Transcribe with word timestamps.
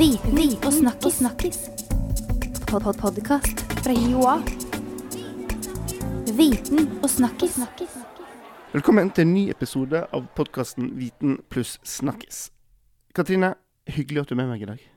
Viten 0.00 0.38
og 0.64 0.72
snakkis. 0.72 1.14
snakkis. 1.14 1.58
Pod 2.70 2.82
-pod 2.82 3.00
Podkast 3.00 3.60
fra 3.84 3.92
Joa. 3.92 4.38
Viten 6.36 6.88
og 7.02 7.10
snakkis. 7.10 7.58
Velkommen 8.72 9.10
til 9.10 9.22
en 9.22 9.34
ny 9.34 9.50
episode 9.50 10.06
av 10.12 10.26
podkasten 10.36 10.98
Viten 10.98 11.38
pluss 11.50 11.80
snakkis. 11.84 12.50
Katrine, 13.14 13.54
hyggelig 13.86 14.20
at 14.20 14.28
du 14.28 14.34
er 14.34 14.36
med 14.36 14.48
meg 14.48 14.62
i 14.62 14.64
dag. 14.64 14.90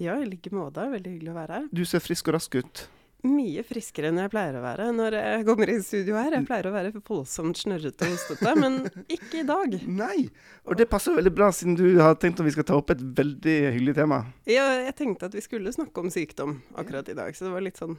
Ja, 0.00 0.16
i 0.22 0.24
like 0.24 0.50
måte. 0.50 0.80
Veldig 0.90 1.12
hyggelig 1.12 1.30
å 1.30 1.34
være 1.34 1.52
her. 1.52 1.68
Du 1.76 1.84
ser 1.84 1.98
frisk 1.98 2.28
og 2.28 2.34
rask 2.34 2.54
ut. 2.54 2.88
Mye 3.26 3.62
friskere 3.66 4.12
enn 4.12 4.20
jeg 4.20 4.30
pleier 4.30 4.58
å 4.58 4.62
være 4.62 4.86
når 4.94 5.16
jeg 5.18 5.46
kommer 5.48 5.70
i 5.72 5.76
studio 5.82 6.14
her. 6.18 6.36
Jeg 6.36 6.46
pleier 6.46 6.68
å 6.68 6.74
være 6.74 6.92
voldsomt 7.00 7.58
snørrete 7.58 8.06
og 8.06 8.14
hostete, 8.14 8.52
men 8.60 8.78
ikke 9.16 9.40
i 9.40 9.46
dag. 9.48 9.74
Nei! 9.88 10.28
Og 10.66 10.78
det 10.78 10.88
passer 10.90 11.16
veldig 11.16 11.32
bra, 11.34 11.50
siden 11.54 11.76
du 11.78 11.84
har 11.98 12.14
tenkt 12.22 12.42
at 12.42 12.46
vi 12.46 12.54
skal 12.54 12.68
ta 12.68 12.78
opp 12.78 12.94
et 12.94 13.02
veldig 13.18 13.56
hyggelig 13.74 13.96
tema. 13.98 14.22
Ja, 14.48 14.68
jeg 14.78 14.94
tenkte 14.98 15.30
at 15.30 15.36
vi 15.36 15.44
skulle 15.44 15.74
snakke 15.74 16.04
om 16.04 16.12
sykdom 16.14 16.60
akkurat 16.78 17.10
i 17.10 17.18
dag, 17.18 17.34
så 17.34 17.48
det 17.48 17.54
var 17.56 17.66
litt 17.66 17.82
sånn 17.82 17.98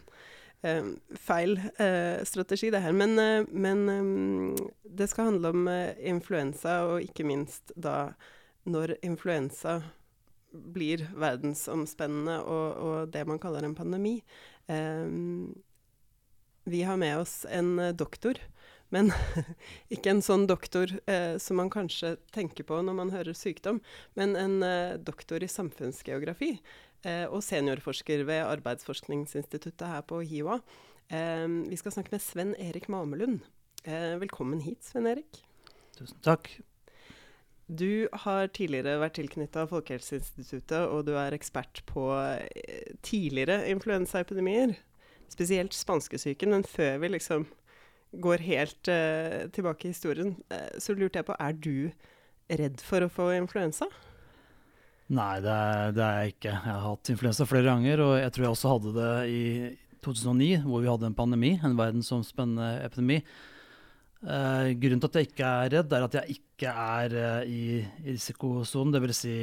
eh, 0.64 0.94
feil 1.28 1.60
eh, 1.76 2.24
strategi 2.28 2.72
det 2.74 2.84
her. 2.86 2.96
Men, 2.96 3.20
eh, 3.20 3.52
men 3.52 3.86
eh, 3.92 4.66
det 5.02 5.10
skal 5.12 5.34
handle 5.34 5.54
om 5.56 5.70
eh, 5.74 5.94
influensa, 6.08 6.80
og 6.88 7.04
ikke 7.04 7.28
minst 7.28 7.76
da 7.76 8.14
når 8.68 8.98
influensa 9.02 9.82
blir 10.52 11.04
verdensomspennende 11.20 12.38
og, 12.48 12.68
og 12.80 13.10
det 13.14 13.26
man 13.28 13.40
kaller 13.42 13.66
en 13.68 13.76
pandemi. 13.78 14.22
Um, 14.68 15.56
vi 16.68 16.84
har 16.84 16.98
med 16.98 17.18
oss 17.18 17.46
en 17.50 17.80
eh, 17.80 17.94
doktor, 17.96 18.40
men 18.90 19.12
ikke 19.94 20.12
en 20.12 20.24
sånn 20.24 20.48
doktor 20.50 20.92
eh, 21.08 21.38
som 21.40 21.62
man 21.62 21.72
kanskje 21.72 22.18
tenker 22.36 22.68
på 22.68 22.82
når 22.84 22.98
man 22.98 23.14
hører 23.14 23.38
sykdom, 23.38 23.80
men 24.20 24.36
en 24.36 24.58
eh, 24.68 24.98
doktor 25.00 25.44
i 25.44 25.52
samfunnsgeografi 25.52 26.58
og 27.08 27.44
seniorforsker 27.46 28.24
ved 28.28 28.42
Arbeidsforskningsinstituttet 28.42 29.84
her 29.86 30.02
på 30.10 30.18
HiOA. 30.28 30.58
Eh, 31.14 31.46
vi 31.70 31.78
skal 31.80 31.94
snakke 31.94 32.12
med 32.12 32.24
Sven 32.26 32.56
Erik 32.60 32.90
Mamelund. 32.92 33.46
Velkommen 33.86 34.60
hit, 34.66 34.82
Sven 34.84 35.08
Erik. 35.08 35.40
Tusen 35.96 36.20
takk. 36.26 36.50
Du 37.68 38.08
har 38.24 38.48
tidligere 38.56 38.96
vært 39.02 39.18
tilknytta 39.20 39.66
Folkehelseinstituttet, 39.68 40.88
og 40.88 41.04
du 41.10 41.18
er 41.20 41.36
ekspert 41.36 41.82
på 41.90 42.10
eh, 42.16 42.94
tidligere 43.04 43.66
influensaepidemier. 43.74 44.78
Spesielt 45.28 45.76
spanskesyken. 45.76 46.54
Men 46.56 46.64
før 46.64 47.02
vi 47.04 47.12
liksom 47.12 47.44
går 48.24 48.46
helt 48.48 48.88
uh, 48.88 49.50
tilbake 49.52 49.90
i 49.90 49.92
historien, 49.92 50.38
uh, 50.48 50.78
så 50.80 50.96
lurte 50.96 51.20
jeg 51.20 51.28
på 51.28 51.36
Er 51.36 51.58
du 51.60 51.92
redd 52.48 52.80
for 52.80 53.04
å 53.04 53.12
få 53.12 53.34
influensa? 53.36 53.90
Nei, 55.12 55.36
det 55.44 55.52
er, 55.52 55.92
det 55.96 56.06
er 56.06 56.22
jeg 56.22 56.34
ikke. 56.38 56.54
Jeg 56.54 56.72
har 56.72 56.88
hatt 56.88 57.12
influensa 57.12 57.48
flere 57.48 57.68
ganger, 57.68 58.06
og 58.06 58.16
jeg 58.22 58.32
tror 58.32 58.46
jeg 58.46 58.56
også 58.56 58.72
hadde 58.78 58.96
det 58.96 59.12
i 59.28 59.44
2009, 60.08 60.50
hvor 60.64 60.84
vi 60.84 60.92
hadde 60.92 61.12
en 61.12 61.20
pandemi, 61.20 61.54
en 61.60 61.78
verdensomspennende 61.80 62.86
epidemi. 62.88 63.22
Eh, 64.26 64.72
grunnen 64.82 65.02
til 65.04 65.12
at 65.12 65.18
jeg 65.20 65.30
ikke 65.30 65.50
er 65.50 65.74
redd, 65.76 65.92
er 65.94 66.06
at 66.08 66.16
jeg 66.18 66.38
ikke 66.40 66.72
er 66.72 67.14
uh, 67.14 67.42
i, 67.46 67.82
i 68.02 68.16
risikosonen. 68.16 68.96
Dvs. 68.96 69.20
Si, 69.22 69.36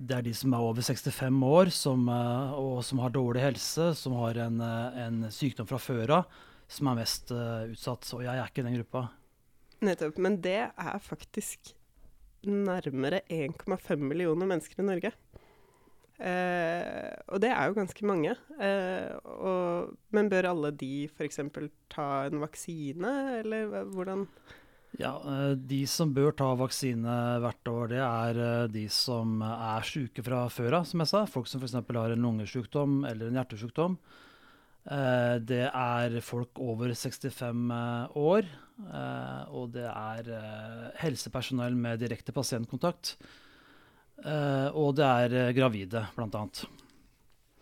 det 0.00 0.16
er 0.16 0.26
de 0.28 0.34
som 0.36 0.54
er 0.54 0.62
over 0.62 0.84
65 0.86 1.40
år 1.48 1.72
som, 1.74 2.06
uh, 2.06 2.54
og 2.54 2.84
som 2.86 3.02
har 3.02 3.14
dårlig 3.16 3.42
helse, 3.48 3.90
som 3.98 4.14
har 4.20 4.38
en, 4.46 4.62
en 4.62 5.24
sykdom 5.34 5.68
fra 5.68 5.80
før 5.82 6.14
av, 6.20 6.38
som 6.70 6.92
er 6.92 7.00
mest 7.02 7.34
utsatt. 7.34 8.12
Og 8.14 8.22
jeg 8.28 8.36
er 8.36 8.46
ikke 8.46 8.62
i 8.62 8.68
den 8.68 8.78
gruppa. 8.78 9.08
Nettopp. 9.82 10.22
Men 10.22 10.38
det 10.44 10.60
er 10.70 11.02
faktisk 11.02 11.74
nærmere 12.46 13.24
1,5 13.28 13.96
millioner 14.00 14.48
mennesker 14.48 14.80
i 14.80 14.86
Norge. 14.86 15.12
Eh, 16.20 17.12
og 17.32 17.40
det 17.40 17.48
er 17.48 17.68
jo 17.70 17.76
ganske 17.78 18.04
mange. 18.08 18.34
Eh, 18.60 19.12
og, 19.24 19.94
men 20.12 20.28
bør 20.28 20.50
alle 20.50 20.70
de 20.76 21.06
f.eks. 21.08 21.40
ta 21.92 22.08
en 22.28 22.42
vaksine, 22.42 23.12
eller 23.40 23.86
hvordan 23.94 24.26
Ja, 25.00 25.14
eh, 25.24 25.54
De 25.56 25.80
som 25.88 26.12
bør 26.12 26.34
ta 26.36 26.50
vaksine 26.60 27.16
hvert 27.40 27.72
år, 27.72 27.92
det 27.94 28.02
er 28.04 28.40
eh, 28.44 28.68
de 28.74 28.84
som 28.92 29.40
er 29.46 29.86
syke 29.88 30.24
fra 30.26 30.44
før 30.52 30.80
av, 30.82 30.88
som 30.90 31.00
jeg 31.00 31.12
sa. 31.14 31.24
Folk 31.30 31.48
som 31.48 31.62
f.eks. 31.64 31.78
har 31.80 32.16
en 32.16 32.26
lungesykdom 32.26 33.04
eller 33.08 33.30
en 33.30 33.40
hjertesykdom. 33.40 33.96
Eh, 34.90 35.36
Det 35.40 35.64
er 35.70 36.20
folk 36.20 36.60
over 36.60 36.92
65 36.92 37.70
eh, 37.72 38.18
år. 38.20 38.56
Og 39.52 39.72
det 39.74 39.84
er 39.84 40.28
helsepersonell 41.02 41.74
med 41.76 42.00
direkte 42.00 42.32
pasientkontakt. 42.32 43.18
Eh, 44.24 44.68
Og 44.76 44.94
det 44.98 45.06
er 45.06 45.34
eh, 45.46 45.52
gravide, 45.56 46.06
blant 46.16 46.34
annet. 46.36 46.64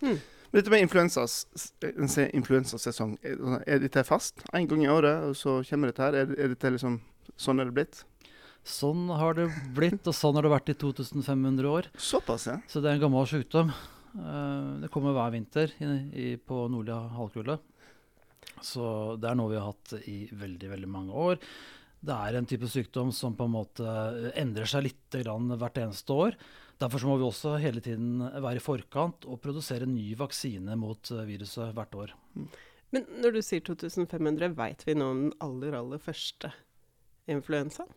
Men 0.01 0.19
Dette 0.53 0.71
med 0.73 1.11
se- 1.13 2.31
influensasesong, 2.33 3.19
er 3.67 3.79
dette 3.83 4.05
fast? 4.07 4.41
En 4.57 4.67
gang 4.67 4.83
i 4.85 4.89
året, 4.89 5.25
og 5.29 5.35
så 5.37 5.59
kommer 5.69 5.91
dette 5.93 6.03
her? 6.07 6.15
Er, 6.23 6.33
er 6.39 6.55
dette 6.55 6.71
liksom 6.73 7.01
Sånn 7.39 7.61
er 7.61 7.69
det 7.69 7.75
blitt? 7.77 7.99
Sånn 8.65 9.07
har 9.15 9.35
det 9.37 9.45
blitt, 9.77 10.01
og 10.09 10.15
sånn 10.17 10.35
har 10.35 10.43
det 10.43 10.51
vært 10.51 10.71
i 10.73 10.75
2500 10.81 11.69
år. 11.71 11.87
Såpass, 12.01 12.47
ja. 12.49 12.57
Så 12.67 12.81
det 12.83 12.89
er 12.91 12.97
en 12.97 13.03
gammel 13.05 13.29
sykdom. 13.29 13.69
Eh, 14.17 14.71
det 14.83 14.91
kommer 14.91 15.13
hver 15.15 15.31
vinter 15.37 15.71
i, 15.79 15.91
i, 16.19 16.27
på 16.41 16.65
nordlige 16.73 16.99
halvkule. 17.15 17.59
Så 18.65 18.89
det 19.21 19.29
er 19.31 19.37
noe 19.39 19.53
vi 19.53 19.61
har 19.61 19.69
hatt 19.71 19.93
i 20.09 20.17
veldig, 20.33 20.71
veldig 20.73 20.89
mange 20.91 21.13
år. 21.29 21.39
Det 21.99 22.15
er 22.15 22.39
en 22.39 22.47
type 22.47 22.69
sykdom 22.71 23.11
som 23.15 23.35
på 23.35 23.49
en 23.49 23.55
måte 23.57 23.99
endrer 24.39 24.69
seg 24.71 24.87
litt 24.87 25.19
grann 25.25 25.51
hvert 25.59 25.81
eneste 25.83 26.15
år. 26.15 26.37
Derfor 26.79 27.03
så 27.03 27.09
må 27.11 27.17
vi 27.19 27.27
også 27.27 27.57
hele 27.59 27.83
tiden 27.83 28.21
være 28.23 28.61
i 28.61 28.63
forkant 28.63 29.27
og 29.27 29.41
produsere 29.43 29.89
ny 29.89 30.13
vaksine 30.19 30.77
mot 30.79 31.11
eh, 31.11 31.25
viruset 31.27 31.73
hvert 31.75 31.97
år. 31.99 32.13
Men 32.95 33.09
når 33.19 33.35
du 33.35 33.41
sier 33.43 33.65
2500, 33.67 34.55
veit 34.57 34.85
vi 34.87 34.95
nå 34.97 35.09
om 35.11 35.25
den 35.27 35.33
aller, 35.45 35.75
aller 35.81 36.03
første 36.03 36.53
influensaen? 37.29 37.91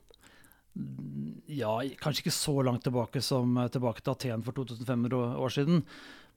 Ja, 1.51 1.75
kanskje 2.00 2.25
ikke 2.25 2.33
så 2.33 2.56
langt 2.66 2.85
tilbake 2.88 3.22
som 3.23 3.53
eh, 3.62 3.69
tilbake 3.72 4.01
til 4.01 4.16
Aten 4.16 4.47
for 4.47 4.57
2500 4.57 5.38
år- 5.38 5.56
siden. 5.59 5.85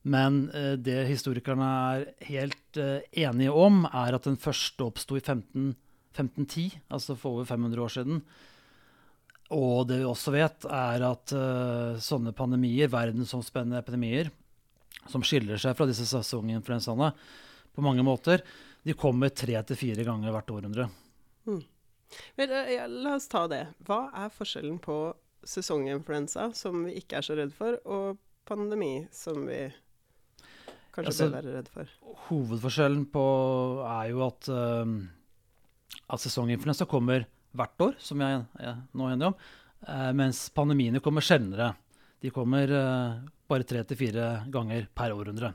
Men 0.04 0.50
eh, 0.52 0.75
det 0.76 1.06
historikerne 1.08 1.70
er 1.96 2.06
helt 2.28 2.76
enige 2.76 3.56
om, 3.56 3.86
er 3.88 4.19
at 4.19 4.28
den 4.28 4.36
første 4.36 4.84
oppsto 4.84 5.16
i 5.16 5.25
15, 5.25 5.72
1510, 6.14 6.80
altså 6.94 7.16
for 7.19 7.38
over 7.38 7.48
500 7.48 7.82
år 7.84 7.94
siden. 7.98 8.20
Og 9.54 9.84
det 9.88 10.00
vi 10.00 10.08
også 10.08 10.32
vet, 10.34 10.66
er 10.72 11.04
at 11.04 11.34
uh, 11.36 12.00
sånne 12.00 12.32
pandemier, 12.36 12.88
verdensomspennende 12.92 13.82
epidemier, 13.82 14.30
som 15.10 15.25
skiller 15.26 15.60
seg 15.60 15.76
fra 15.76 15.86
disse 15.88 16.06
sesonginfluensaene 16.08 17.10
på 17.75 17.84
mange 17.84 18.04
måter, 18.06 18.41
de 18.84 18.97
kommer 18.97 19.32
tre 19.34 19.58
til 19.69 19.78
fire 19.78 20.06
ganger 20.06 20.32
hvert 20.32 20.52
århundre. 20.54 20.88
Men, 21.44 22.50
uh, 22.50 22.72
ja, 22.72 22.86
la 22.88 23.16
oss 23.19 23.28
ta 23.28 23.44
det. 23.50 23.66
Hva 23.84 24.06
er 24.25 24.32
forskjellen 24.32 24.81
på 24.82 24.98
sesonginfluensa, 25.44 26.50
som 26.56 26.86
vi 26.86 26.96
ikke 27.02 27.20
er 27.20 27.26
så 27.26 27.36
redd 27.36 27.52
for, 27.56 27.76
og 27.84 28.20
pandemi, 28.48 29.06
som 29.12 29.44
vi 29.48 29.66
kanskje 30.94 31.10
Altså, 31.10 31.28
bør 31.28 31.36
være 31.41 31.56
redd 31.58 31.70
for? 31.72 31.92
Hovedforskjellen 32.28 33.04
på 33.12 33.26
er 33.91 34.08
jo 34.12 34.25
at, 34.28 34.48
uh, 34.48 34.94
at 36.10 36.22
sesonginfluensa 36.22 36.87
kommer 36.91 37.26
hvert 37.54 37.84
år, 37.87 37.94
som 38.03 38.20
jeg, 38.22 38.42
jeg 38.60 38.78
nå 38.92 39.06
er 39.06 39.15
enig 39.15 39.28
om, 39.31 39.37
eh, 39.87 40.10
mens 40.16 40.47
pandemiene 40.54 41.03
kommer 41.04 41.25
sjeldnere. 41.25 41.72
De 42.25 42.32
kommer 42.34 42.70
eh, 42.70 43.20
bare 43.50 43.69
tre 43.69 43.84
til 43.87 44.00
fire 44.00 44.28
ganger 44.53 44.88
per 44.97 45.14
århundre. 45.14 45.53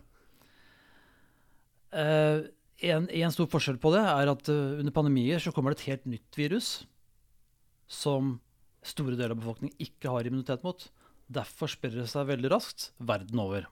Eh, 1.90 2.46
en, 2.90 3.09
en 3.09 3.34
stor 3.36 3.50
forskjell 3.52 3.80
på 3.82 3.92
det 3.92 4.04
er 4.06 4.30
at 4.32 4.52
uh, 4.54 4.78
under 4.80 4.94
pandemier 4.96 5.42
så 5.44 5.52
kommer 5.52 5.74
det 5.74 5.82
et 5.82 5.90
helt 5.90 6.06
nytt 6.08 6.38
virus 6.40 6.70
som 7.92 8.38
store 8.86 9.18
deler 9.18 9.34
av 9.34 9.42
befolkningen 9.42 9.76
ikke 9.84 10.14
har 10.14 10.30
immunitet 10.30 10.64
mot. 10.64 10.86
Derfor 11.28 11.72
sprer 11.72 11.98
det 11.98 12.08
seg 12.08 12.30
veldig 12.30 12.52
raskt 12.54 12.92
verden 13.04 13.41
over. 13.41 13.68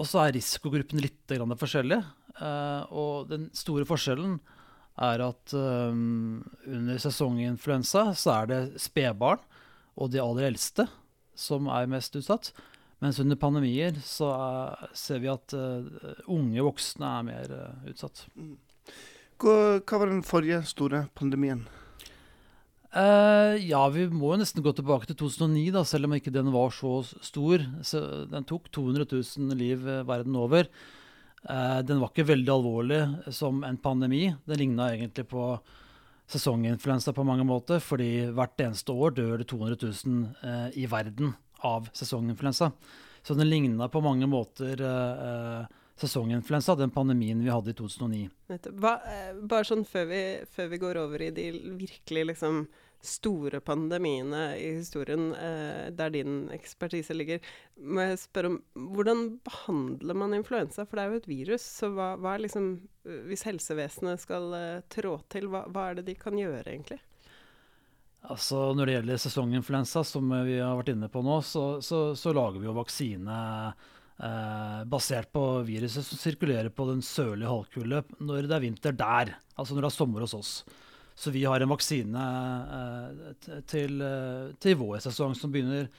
Og 0.00 0.08
så 0.08 0.20
er 0.22 0.34
risikogruppene 0.36 1.06
litt 1.06 1.34
forskjellige. 1.60 2.04
eh, 2.40 2.82
og 2.92 3.30
den 3.30 3.48
store 3.56 3.86
forskjellen 3.88 4.38
er 5.00 5.22
at 5.24 5.54
um, 5.56 6.40
under 6.66 6.98
sesonginfluensa 7.00 8.10
så 8.18 8.34
er 8.40 8.50
det 8.50 8.60
spedbarn 8.82 9.40
og 10.00 10.12
de 10.12 10.20
aller 10.22 10.50
eldste 10.50 10.86
som 11.38 11.68
er 11.72 11.88
mest 11.90 12.16
utsatt. 12.18 12.52
Mens 13.00 13.20
under 13.22 13.38
pandemier 13.40 13.96
så 14.04 14.28
er, 14.34 14.88
ser 14.96 15.22
vi 15.22 15.30
at 15.32 15.54
uh, 15.56 15.86
unge 16.28 16.64
voksne 16.66 17.12
er 17.16 17.28
mer 17.30 17.54
uh, 17.54 17.88
utsatt. 17.88 18.26
Hva, 19.40 19.54
hva 19.80 20.00
var 20.02 20.10
den 20.10 20.24
forrige 20.26 20.60
store 20.68 21.06
pandemien? 21.16 21.64
Uh, 22.90 23.56
ja, 23.62 23.80
vi 23.94 24.08
må 24.10 24.34
jo 24.34 24.40
nesten 24.42 24.64
gå 24.66 24.74
tilbake 24.76 25.08
til 25.08 25.16
2009, 25.22 25.70
da, 25.78 25.84
selv 25.86 26.10
om 26.10 26.16
ikke 26.18 26.34
den 26.34 26.50
var 26.52 26.74
så 26.76 26.98
stor. 27.24 27.64
Så 27.86 28.02
den 28.28 28.48
tok 28.48 28.68
200 28.74 29.08
000 29.08 29.56
liv 29.56 29.86
verden 30.08 30.36
over. 30.36 30.68
Eh, 31.48 31.78
den 31.82 32.00
var 32.00 32.12
ikke 32.12 32.28
veldig 32.28 32.52
alvorlig 32.52 33.00
som 33.34 33.64
en 33.64 33.78
pandemi. 33.80 34.26
Den 34.44 34.60
ligna 34.60 34.90
egentlig 34.92 35.26
på 35.30 35.44
sesonginfluensa 36.30 37.12
på 37.12 37.24
mange 37.26 37.44
måter, 37.46 37.80
fordi 37.82 38.28
hvert 38.36 38.60
eneste 38.62 38.92
år 38.92 39.16
dør 39.16 39.40
det 39.40 39.48
200 39.50 39.78
000 39.82 40.26
eh, 40.46 40.66
i 40.82 40.86
verden 40.90 41.32
av 41.66 41.88
sesonginfluensa. 41.96 42.70
Så 43.22 43.34
den 43.36 43.50
ligna 43.50 43.88
på 43.88 44.02
mange 44.04 44.28
måter 44.30 44.80
eh, 44.80 45.64
sesonginfluensa, 46.00 46.76
den 46.76 46.92
pandemien 46.92 47.40
vi 47.44 47.50
hadde 47.52 47.72
i 47.72 47.76
2009. 47.76 48.28
Hva, 48.80 48.94
bare 49.42 49.66
sånn 49.68 49.84
før 49.88 50.06
vi, 50.12 50.22
før 50.54 50.70
vi, 50.70 50.80
går 50.80 51.00
over 51.02 51.26
i 51.26 51.32
de 51.34 51.50
virkelig 51.80 52.30
liksom 52.32 52.62
store 53.02 53.60
pandemiene 53.64 54.42
i 54.60 54.70
historien, 54.76 55.30
eh, 55.34 55.90
der 55.96 56.12
din 56.14 56.48
ekspertise 56.52 57.14
ligger, 57.16 57.40
må 57.80 58.04
jeg 58.04 58.22
spørre 58.24 58.52
om 58.52 58.58
hvordan 58.94 59.22
behandler 59.46 60.18
man 60.22 60.36
influensa? 60.36 60.84
For 60.84 60.98
det 60.98 61.04
er 61.04 61.12
jo 61.14 61.20
et 61.20 61.30
virus. 61.30 61.64
Så 61.80 61.92
hva, 61.94 62.14
hva 62.20 62.36
er 62.36 62.46
liksom 62.46 62.72
Hvis 63.00 63.46
helsevesenet 63.48 64.20
skal 64.20 64.52
eh, 64.54 64.82
trå 64.92 65.14
til, 65.32 65.48
hva, 65.48 65.64
hva 65.72 65.88
er 65.88 66.00
det 66.00 66.10
de 66.10 66.16
kan 66.20 66.36
gjøre, 66.36 66.66
egentlig? 66.68 67.00
Altså 68.28 68.74
Når 68.76 68.86
det 68.86 68.98
gjelder 68.98 69.22
sesonginfluensa, 69.22 70.04
som 70.04 70.28
vi 70.44 70.58
har 70.60 70.76
vært 70.76 70.92
inne 70.92 71.08
på 71.08 71.22
nå, 71.24 71.40
så, 71.46 71.80
så, 71.80 72.10
så 72.18 72.34
lager 72.36 72.60
vi 72.60 72.68
jo 72.68 72.76
vaksine 72.76 73.38
eh, 74.20 74.82
basert 74.92 75.32
på 75.32 75.44
viruset 75.64 76.04
som 76.04 76.20
sirkulerer 76.20 76.68
på 76.68 76.84
den 76.90 77.00
sørlige 77.04 77.48
halvkule 77.48 78.04
når 78.20 78.50
det 78.50 78.56
er 78.58 78.64
vinter 78.66 78.96
der. 78.96 79.34
Altså 79.56 79.74
når 79.74 79.86
det 79.86 79.92
er 79.92 79.96
sommer 79.96 80.26
hos 80.26 80.36
oss. 80.36 80.52
Så 81.20 81.32
vi 81.34 81.42
har 81.44 81.60
en 81.60 81.68
vaksine 81.68 82.26
til, 83.68 84.00
til, 84.56 84.76
vår 84.80 85.02
sesong, 85.04 85.34
som 85.36 85.52
begynner 85.52 85.90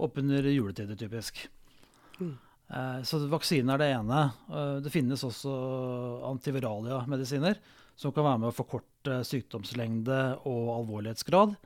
oppunder 0.00 0.46
juletider, 0.48 0.96
typisk. 0.96 1.42
Mm. 2.20 2.38
Eh, 2.70 3.02
så 3.02 3.18
vaksine 3.26 3.74
er 3.74 3.82
det 3.82 3.90
ene. 3.96 4.22
Eh, 4.50 4.76
det 4.84 4.92
finnes 4.94 5.24
også 5.26 5.52
antiviralia-medisiner 6.30 7.58
som 7.98 8.14
kan 8.14 8.26
være 8.26 8.42
med 8.44 8.52
å 8.52 8.56
forkorte 8.56 9.20
sykdomslengde 9.26 10.20
og 10.48 10.72
alvorlighetsgrad. 10.78 11.56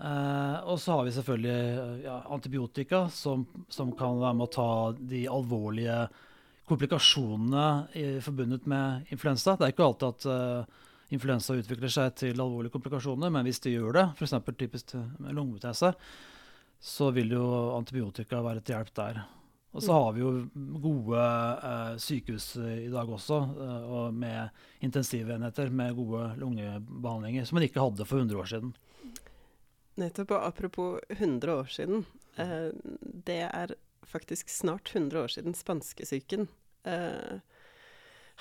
Eh, 0.00 0.58
og 0.64 0.78
så 0.80 0.96
har 0.96 1.06
vi 1.06 1.14
selvfølgelig 1.16 2.04
ja, 2.06 2.20
antibiotika, 2.32 3.04
som, 3.12 3.44
som, 3.68 3.92
kan 3.96 4.20
være 4.22 4.38
med 4.38 4.46
å 4.46 4.54
ta 4.54 4.70
de 4.96 5.26
alvorlige 5.28 6.04
komplikasjonene 6.70 7.66
i, 7.98 8.04
forbundet 8.22 8.68
med 8.70 9.10
influensa. 9.10 9.56
Det 9.58 9.66
er 9.66 9.74
ikke 9.74 9.90
alltid 9.90 10.14
at 10.14 10.78
influensa 11.14 11.56
utvikler 11.58 11.92
seg 11.92 12.14
til 12.18 12.40
alvorlige 12.40 12.74
komplikasjoner, 12.74 13.32
men 13.32 13.46
hvis 13.46 13.62
det 13.64 13.74
gjør 13.74 13.96
det, 13.96 14.06
f.eks. 14.16 14.36
typisk 14.58 14.94
lungebetennelse, 15.20 15.92
så 16.80 17.10
vil 17.12 17.34
jo 17.36 17.44
antibiotika 17.76 18.40
være 18.44 18.62
til 18.64 18.78
hjelp 18.78 18.94
der. 18.96 19.22
Og 19.70 19.84
så 19.84 19.94
har 19.94 20.14
vi 20.16 20.22
jo 20.24 20.30
gode 20.82 21.24
eh, 21.70 21.92
sykehus 22.02 22.46
i 22.58 22.88
dag 22.90 23.06
også, 23.06 23.36
uh, 23.54 24.08
med 24.10 24.48
intensivenheter 24.82 25.70
med 25.70 25.94
gode 25.94 26.24
lungebehandlinger, 26.40 27.46
som 27.46 27.60
man 27.60 27.68
ikke 27.68 27.84
hadde 27.84 28.06
for 28.08 28.18
100 28.18 28.40
år 28.40 28.50
siden. 28.50 28.72
Nettopp. 30.00 30.34
Og 30.34 30.46
apropos 30.46 31.00
100 31.08 31.54
år 31.54 31.70
siden. 31.70 32.04
Eh, 32.36 32.70
det 33.26 33.42
er 33.46 33.74
faktisk 34.06 34.48
snart 34.48 34.90
100 34.94 35.22
år 35.22 35.28
siden 35.28 35.54
spanskesyken 35.54 36.48
eh, 36.84 37.40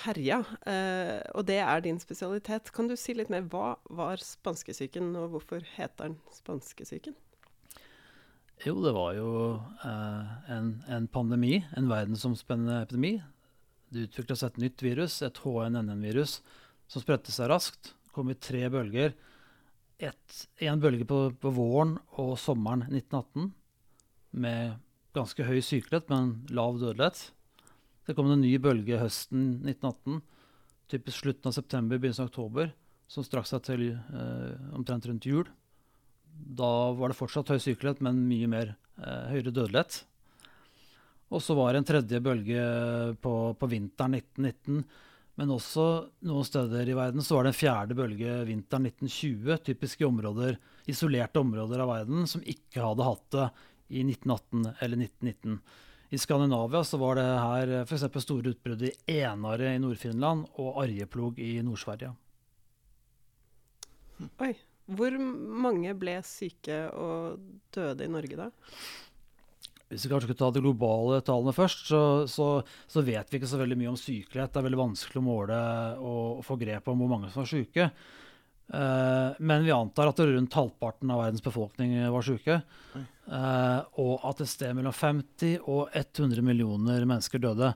herja. 0.05 0.41
Eh, 0.69 1.19
og 1.35 1.45
det 1.49 1.59
er 1.63 1.83
din 1.85 1.99
spesialitet. 2.01 2.71
Kan 2.75 2.89
du 2.89 2.95
si 2.99 3.15
litt 3.17 3.31
mer? 3.33 3.47
Hva 3.51 3.75
var 3.89 4.21
spanskesyken, 4.23 5.11
og 5.19 5.35
hvorfor 5.35 5.65
heter 5.75 6.09
den 6.09 6.17
spanskesyken? 6.35 7.17
Jo, 8.65 8.75
det 8.83 8.91
var 8.95 9.13
jo 9.15 9.29
eh, 9.87 10.31
en, 10.51 10.73
en, 10.91 11.07
pandemi, 11.07 11.61
en 11.79 11.87
verdensomspennende 11.91 12.81
epidemi. 12.83 13.15
Det 13.89 14.09
utvikla 14.09 14.37
seg 14.37 14.53
et 14.53 14.61
nytt 14.65 14.83
virus, 14.85 15.21
et 15.25 15.39
HNNN-virus, 15.45 16.39
som 16.91 17.03
spredte 17.03 17.33
seg 17.33 17.49
raskt. 17.51 17.93
Kom 18.13 18.31
i 18.31 18.37
tre 18.37 18.67
bølger 18.73 19.15
en 19.99 20.79
bølge 20.79 21.05
på, 21.07 21.17
på, 21.35 21.51
våren 21.51 21.97
og 22.21 22.37
sommeren 22.39 22.85
1918 22.87 23.49
med 24.39 24.77
ganske 25.17 25.43
høy 25.43 25.59
sykelighet, 25.65 26.07
men 26.11 26.35
lav 26.53 26.77
dødelighet. 26.79 27.29
Det 28.09 28.15
kom 28.17 28.31
en 28.33 28.41
ny 28.41 28.56
bølge 28.57 28.97
høsten 28.97 29.59
1918, 29.61 30.15
typisk 30.89 31.21
slutten 31.21 31.51
av 31.51 31.53
september, 31.53 32.00
begynnelsen 32.01 32.25
av 32.25 32.31
oktober, 32.31 32.71
som 33.06 33.25
strakk 33.25 33.45
seg 33.45 33.61
til 33.67 33.83
eh, 33.94 34.56
omtrent 34.73 35.06
rundt 35.06 35.27
jul. 35.29 35.45
Da 36.33 36.89
var 36.97 37.11
det 37.13 37.19
fortsatt 37.19 37.51
høy 37.53 37.59
sykelighet, 37.61 38.01
men 38.01 38.23
mye 38.25 38.50
mer 38.50 38.71
eh, 38.97 39.27
høyere 39.35 39.53
dødelighet. 39.53 40.00
Og 41.29 41.44
så 41.45 41.53
var 41.53 41.75
det 41.75 41.83
en 41.83 41.89
tredje 41.91 42.23
bølge 42.25 42.65
på, 43.21 43.35
på 43.53 43.69
vinteren 43.69 44.17
1919 44.17 44.81
men 45.39 45.53
også 45.56 45.83
noen 46.27 46.44
steder 46.44 46.89
i 46.91 46.95
verden 46.97 47.23
så 47.23 47.38
var 47.38 47.45
det 47.45 47.53
en 47.53 47.61
fjerde 47.61 47.95
bølge 47.95 48.41
vinteren 48.50 48.89
1920, 48.89 49.61
typisk 49.69 50.01
i 50.01 50.07
områder, 50.09 50.57
isolerte 50.91 51.39
områder 51.39 51.79
av 51.79 51.94
verden 51.94 52.25
som 52.27 52.44
ikke 52.44 52.83
hadde 52.83 53.06
hatt 53.07 53.29
det 53.38 53.45
i 53.88 54.03
1918 54.03 54.65
eller 54.67 55.06
1919. 55.06 55.61
I 56.09 56.17
Skandinavia 56.17 56.81
så 56.83 56.97
var 56.97 57.19
det 57.19 57.25
her 57.27 57.73
f.eks. 57.83 58.07
store 58.23 58.56
utbrudd 58.56 58.81
i 58.88 58.94
Enare 59.19 59.75
i 59.75 59.81
Nord-Finland 59.81 60.47
og 60.61 60.81
Arjeplog 60.81 61.38
i 61.41 61.59
Nord-Sverige. 61.65 62.15
Oi. 64.41 64.56
Hvor 64.89 65.13
mange 65.21 65.91
ble 66.01 66.15
syke 66.25 66.88
og 66.97 67.38
døde 67.75 68.07
i 68.07 68.09
Norge 68.09 68.39
da? 68.39 68.47
Hvis 69.89 70.06
vi 70.06 70.09
kanskje 70.11 70.29
skal 70.29 70.38
ta 70.38 70.50
de 70.53 70.61
globale 70.61 71.19
tallene 71.25 71.53
først, 71.53 71.88
så, 71.89 72.01
så, 72.29 72.47
så, 72.89 73.03
vet 73.06 73.29
vi 73.29 73.39
ikke 73.39 73.50
så 73.50 73.57
veldig 73.61 73.77
mye 73.77 73.91
om 73.91 73.97
sykelighet. 73.97 74.53
Det 74.53 74.61
er 74.61 74.65
veldig 74.67 74.81
vanskelig 74.81 75.21
å 75.21 75.25
måle 75.25 75.59
og, 75.97 76.41
få 76.45 76.57
grep 76.61 76.89
om 76.89 77.01
hvor 77.01 77.09
mange 77.09 77.29
som 77.33 77.41
var 77.41 77.50
syke. 77.50 77.88
Uh, 78.69 79.33
men 79.39 79.66
vi 79.66 79.74
antar 79.74 80.12
at 80.12 80.19
rundt 80.21 80.57
halvparten 80.57 81.10
av 81.10 81.24
verdens 81.24 81.45
befolkning 81.45 81.95
var 82.13 82.25
syke. 82.25 82.60
Uh, 83.30 83.81
og 84.01 84.25
at 84.30 84.44
et 84.44 84.51
sted 84.51 84.75
mellom 84.77 84.94
50 84.95 85.57
og 85.66 85.89
100 85.94 86.45
millioner 86.45 87.06
mennesker 87.10 87.42
døde. 87.42 87.74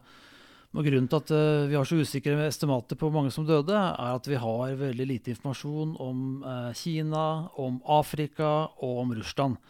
Og 0.73 0.87
grunnen 0.87 1.09
til 1.09 1.21
at 1.21 1.33
uh, 1.33 1.67
vi 1.69 1.77
har 1.77 1.89
så 1.89 1.99
usikre 2.01 2.47
estimater 2.47 2.97
på 2.97 3.09
hvor 3.09 3.17
mange 3.19 3.33
som 3.33 3.45
døde, 3.45 3.77
er 3.77 4.17
at 4.17 4.29
vi 4.29 4.41
har 4.41 4.77
veldig 4.79 5.09
lite 5.09 5.33
informasjon 5.33 5.95
om 6.01 6.43
Kina, 6.77 7.27
om 7.61 7.81
Afrika 8.01 8.53
og 8.81 9.05
om 9.05 9.15
Russland. 9.17 9.61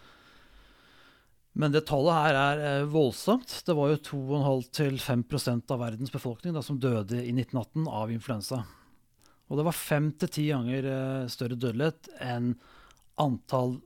Men 1.53 1.73
det 1.73 1.85
tallet 1.85 2.17
her 2.17 2.37
er 2.37 2.61
eh, 2.65 2.87
voldsomt. 2.89 3.59
Det 3.65 3.75
var 3.77 3.91
jo 3.91 4.01
2,5-5% 4.09 5.73
av 5.73 5.83
verdens 5.83 6.13
befolkning 6.13 6.55
da, 6.55 6.63
som 6.65 6.79
døde 6.81 7.19
i 7.21 7.29
1918 7.29 7.85
av 7.85 8.13
influensa. 8.13 8.63
Og 9.53 9.59
det 9.59 9.67
var 9.67 9.75
fem 9.77 10.07
til 10.17 10.29
ti 10.33 10.47
ganger 10.49 10.81
eh, 10.89 11.27
større 11.29 11.53
dødelighet 11.53 12.09
enn 12.25 12.57
antall 13.21 13.77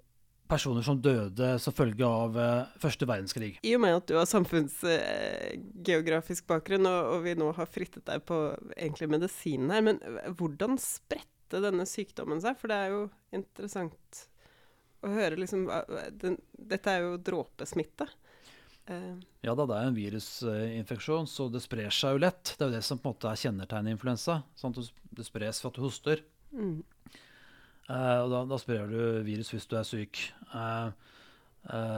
personer 0.47 0.79
som 0.87 1.01
døde 1.03 1.59
som 1.59 1.75
følge 1.75 2.07
av 2.07 2.39
eh, 2.39 2.71
første 2.79 3.03
verdenskrig. 3.09 3.59
I 3.67 3.75
og 3.75 3.81
med 3.83 3.97
at 3.97 4.07
du 4.07 4.15
har 4.15 4.23
samfunnsgeografisk 4.31 6.45
eh, 6.45 6.49
bakgrunn, 6.53 6.87
og, 6.87 7.19
vi 7.25 7.33
nå 7.35 7.51
har 7.57 7.67
frittet 7.67 8.05
deg 8.07 8.23
på 8.29 8.37
egentlig 8.77 9.09
medisinen 9.17 9.71
her, 9.75 9.81
men 9.89 9.99
hvordan 10.39 10.79
spredte 10.79 11.59
denne 11.63 11.85
sykdommen 11.89 12.41
seg? 12.43 12.53
For 12.61 12.67
det 12.71 12.77
er 12.79 12.89
jo 12.95 13.01
interessant 13.35 14.27
å 15.03 15.07
høre 15.11 15.35
liksom 15.37 15.67
Dette 16.17 16.93
er 16.93 16.99
jo 17.03 17.17
dråpesmitte. 17.21 18.07
Uh. 18.87 19.19
Ja 19.43 19.53
da, 19.57 19.65
det 19.67 19.77
er 19.77 19.89
en 19.89 19.97
virusinfeksjon, 19.97 21.27
så 21.27 21.49
det 21.51 21.63
sprer 21.63 21.93
seg 21.93 22.15
jo 22.15 22.23
lett. 22.23 22.53
Det 22.55 22.63
er 22.63 22.71
jo 22.71 22.77
det 22.77 22.85
som 22.87 23.01
på 23.01 23.09
en 23.09 23.17
måte 23.17 23.31
er 23.31 23.41
kjennetegnet 23.43 23.97
influensa. 23.97 24.39
Sånn 24.59 24.75
det 24.77 25.27
spres 25.27 25.61
for 25.63 25.71
at 25.71 25.79
du 25.79 25.83
hoster. 25.85 26.23
Mm. 26.55 26.79
Uh, 27.87 28.17
og 28.23 28.31
da, 28.31 28.41
da, 28.51 28.59
sprer 28.59 28.89
du 28.91 28.99
virus 29.27 29.51
hvis 29.53 29.67
du 29.69 29.77
er 29.79 29.87
syk. 29.87 30.23
Uh, 30.53 30.89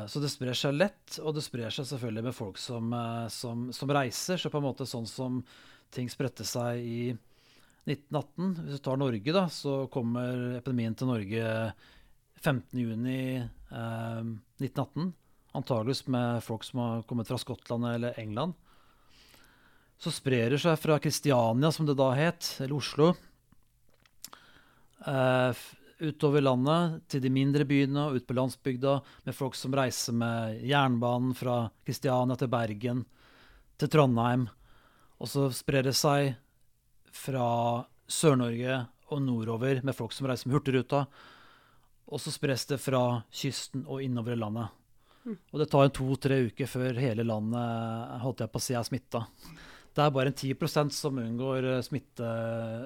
så 0.09 0.17
det 0.17 0.31
sprer 0.33 0.57
seg 0.57 0.73
lett, 0.73 1.19
og 1.21 1.35
det 1.37 1.43
sprer 1.45 1.69
seg 1.69 1.85
selvfølgelig 1.85 2.23
med 2.25 2.33
folk 2.33 2.57
som, 2.57 2.89
som, 3.29 3.67
som 3.75 3.91
reiser. 3.93 4.39
Så 4.41 4.49
på 4.49 4.57
en 4.57 4.65
måte 4.65 4.87
sånn 4.89 5.05
som 5.05 5.43
ting 5.93 6.09
spredte 6.09 6.45
seg 6.47 6.81
i 6.81 7.01
1918. 7.89 8.55
Hvis 8.65 8.79
du 8.79 8.83
tar 8.85 8.99
Norge, 8.99 9.33
da, 9.35 9.45
så 9.53 9.83
kommer 9.93 10.57
epidemien 10.59 10.97
til 10.97 11.09
Norge 11.09 11.45
15.6.1918. 12.41 13.49
eh, 13.71 14.21
1918. 14.59 15.13
Antageligvis 15.57 16.05
med 16.07 16.43
folk 16.45 16.63
som 16.63 16.79
har 16.83 17.05
kommet 17.09 17.27
fra 17.27 17.37
Skottland 17.41 17.87
eller 17.89 18.19
England. 18.19 18.53
Så 19.99 20.13
sprer 20.15 20.53
det 20.53 20.61
seg 20.63 20.77
fra 20.79 20.99
Kristiania, 21.01 21.71
som 21.75 21.87
det 21.87 21.97
da 21.99 22.11
het, 22.15 22.53
eller 22.61 22.77
Oslo, 22.77 23.09
eh, 25.05 25.63
utover 25.99 26.45
landet 26.45 27.01
til 27.11 27.23
de 27.25 27.31
mindre 27.33 27.65
byene 27.67 28.05
og 28.07 28.19
ut 28.19 28.27
på 28.27 28.37
landsbygda, 28.37 28.93
med 29.25 29.35
folk 29.35 29.57
som 29.59 29.75
reiser 29.75 30.15
med 30.15 30.61
jernbanen 30.63 31.33
fra 31.35 31.65
Kristiania 31.83 32.39
til 32.39 32.51
Bergen, 32.53 33.03
til 33.79 33.91
Trondheim. 33.91 34.47
Og 35.19 35.27
så 35.27 35.49
sprer 35.51 35.89
det 35.89 35.97
seg 35.99 36.37
fra 37.11 37.83
Sør-Norge 38.07 38.85
og 39.11 39.21
nordover 39.25 39.83
med 39.83 39.97
folk 39.97 40.15
som 40.15 40.29
reiser 40.29 40.47
med 40.47 40.59
Hurtigruta. 40.59 41.05
Og 42.09 42.21
så 42.23 42.31
spres 42.33 42.65
det 42.69 42.79
fra 42.81 43.21
kysten 43.35 43.83
og 43.85 44.01
innover 44.05 44.37
i 44.37 44.39
landet. 44.39 44.78
Og 45.35 45.61
det 45.61 45.69
tar 45.71 45.91
to-tre 45.95 46.39
uker 46.49 46.69
før 46.69 46.99
hele 47.01 47.25
landet 47.27 48.19
holdt 48.23 48.43
jeg 48.43 48.53
på 48.53 48.61
å 48.61 48.63
si, 48.63 48.75
er 48.77 48.87
smitta. 48.87 49.23
Det 49.95 50.05
er 50.05 50.13
bare 50.15 50.31
en 50.31 50.37
10% 50.37 50.93
som 50.95 51.17
unngår 51.19 51.65
eh, 51.67 51.81
smitte 51.85 52.27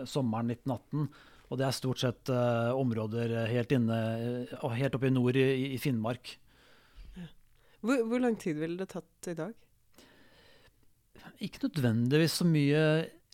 sommeren 0.10 0.54
1918. 0.56 1.10
Og 1.52 1.60
det 1.60 1.68
er 1.68 1.76
stort 1.76 2.02
sett 2.02 2.30
uh, 2.34 2.72
områder 2.74 3.36
helt 3.52 3.74
inne 3.76 3.98
uh, 4.56 4.72
helt 4.74 4.96
oppe 4.98 5.12
i 5.12 5.14
nord 5.14 5.38
i, 5.38 5.44
i 5.76 5.78
Finnmark. 5.78 6.32
Hvor, 7.84 8.00
hvor 8.08 8.24
lang 8.24 8.38
tid 8.40 8.58
ville 8.58 8.80
det 8.80 8.90
tatt 8.96 9.30
i 9.30 9.36
dag? 9.38 9.52
Ikke 11.44 11.68
nødvendigvis 11.68 12.40
så 12.40 12.48
mye 12.48 12.82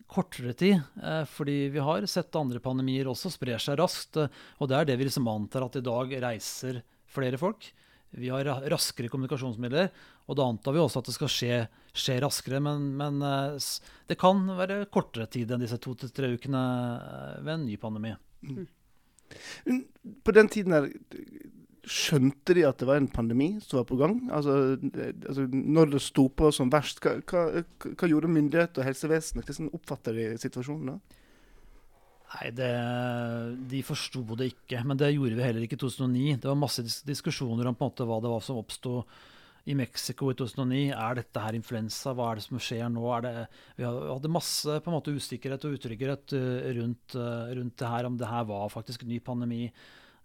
kortere 0.09 0.55
tid, 0.57 0.81
Uh, 0.99 1.23
fordi 1.29 1.69
vi 1.71 1.79
har 1.79 2.05
sett 2.09 2.35
andre 2.35 2.59
pandemier 2.59 3.07
også 3.07 3.31
sprer 3.31 3.61
seg 3.61 3.77
raskt. 3.79 4.17
Eh, 4.19 4.27
og 4.59 4.67
det 4.67 4.75
er 4.75 4.87
det 4.89 4.97
vi 4.99 5.05
liksom 5.07 5.29
antar 5.31 5.63
at 5.67 5.77
i 5.79 5.85
dag 5.85 6.11
reiser 6.25 6.81
flere 7.07 7.39
folk. 7.39 7.69
Vi 8.17 8.31
har 8.33 8.47
raskere 8.71 9.11
kommunikasjonsmidler, 9.11 9.91
og 10.29 10.37
da 10.37 10.47
antar 10.49 10.73
vi 10.75 10.81
også 10.81 11.03
at 11.03 11.09
det 11.09 11.15
skal 11.15 11.31
skje, 11.33 11.59
skje 11.93 12.17
raskere. 12.23 12.61
Men, 12.63 12.89
men 12.97 13.21
eh, 13.25 13.69
det 14.09 14.17
kan 14.21 14.41
være 14.57 14.81
kortere 14.93 15.29
tid 15.29 15.51
enn 15.53 15.63
disse 15.63 15.77
to 15.81 15.93
til 15.99 16.13
tre 16.13 16.31
ukene 16.33 16.63
eh, 16.97 17.39
ved 17.43 17.55
en 17.55 17.67
ny 17.67 17.77
pandemi. 17.81 18.15
Mm. 18.45 18.67
På 20.25 20.33
den 20.33 20.49
tiden 20.49 20.73
her, 20.73 20.89
skjønte 21.89 22.53
de 22.53 22.65
at 22.67 22.81
det 22.81 22.87
var 22.89 22.99
en 22.99 23.09
pandemi 23.09 23.51
som 23.63 23.79
var 23.79 23.87
på 23.89 23.97
gang? 23.99 24.19
Altså, 24.35 24.77
altså 25.27 25.45
Når 25.49 25.93
det 25.95 26.01
sto 26.05 26.27
på 26.29 26.51
som 26.53 26.71
verst, 26.73 27.01
hva, 27.03 27.15
hva, 27.29 27.63
hva 27.93 28.09
gjorde 28.09 28.31
myndighet 28.31 28.77
og 28.77 28.85
helsevesenet? 28.85 29.47
Hvordan 29.47 29.71
oppfatter 29.77 30.17
de 30.17 30.27
situasjonen 30.41 30.93
da? 30.93 31.19
Nei, 32.29 32.51
det, 32.53 32.69
de 33.71 33.81
forsto 33.85 34.21
det 34.37 34.51
ikke. 34.51 34.83
Men 34.85 34.99
det 35.01 35.11
gjorde 35.15 35.37
vi 35.37 35.45
heller 35.45 35.65
ikke 35.65 35.79
i 35.79 35.81
2009. 35.81 36.37
Det 36.43 36.49
var 36.49 36.59
masse 36.61 36.85
diskusjoner 37.07 37.69
om 37.69 37.77
på 37.77 37.85
en 37.85 37.91
måte 37.91 38.05
hva 38.05 38.19
det 38.21 38.31
var 38.31 38.43
som 38.45 38.59
oppsto 38.61 39.01
i 39.69 39.75
Mexico 39.77 40.29
i 40.29 40.37
2009. 40.37 40.81
Er 40.93 41.17
dette 41.17 41.41
her 41.43 41.57
influensa? 41.57 42.13
Hva 42.17 42.31
er 42.31 42.39
det 42.39 42.45
som 42.45 42.61
skjer 42.61 42.89
nå? 42.93 43.05
Det, 43.25 43.33
vi 43.79 43.87
hadde 43.87 44.31
masse 44.33 44.77
på 44.77 44.91
en 44.91 44.97
måte 44.97 45.13
usikkerhet 45.15 45.65
og 45.65 45.79
utrygghet 45.79 46.35
eh, 46.37 46.69
rundt, 46.77 47.17
eh, 47.17 47.55
rundt 47.59 47.77
det 47.81 47.93
her, 47.93 48.09
om 48.09 48.19
det 48.19 48.29
her 48.29 48.45
var 48.49 48.69
faktisk 48.73 49.07
ny 49.09 49.19
pandemi. 49.25 49.63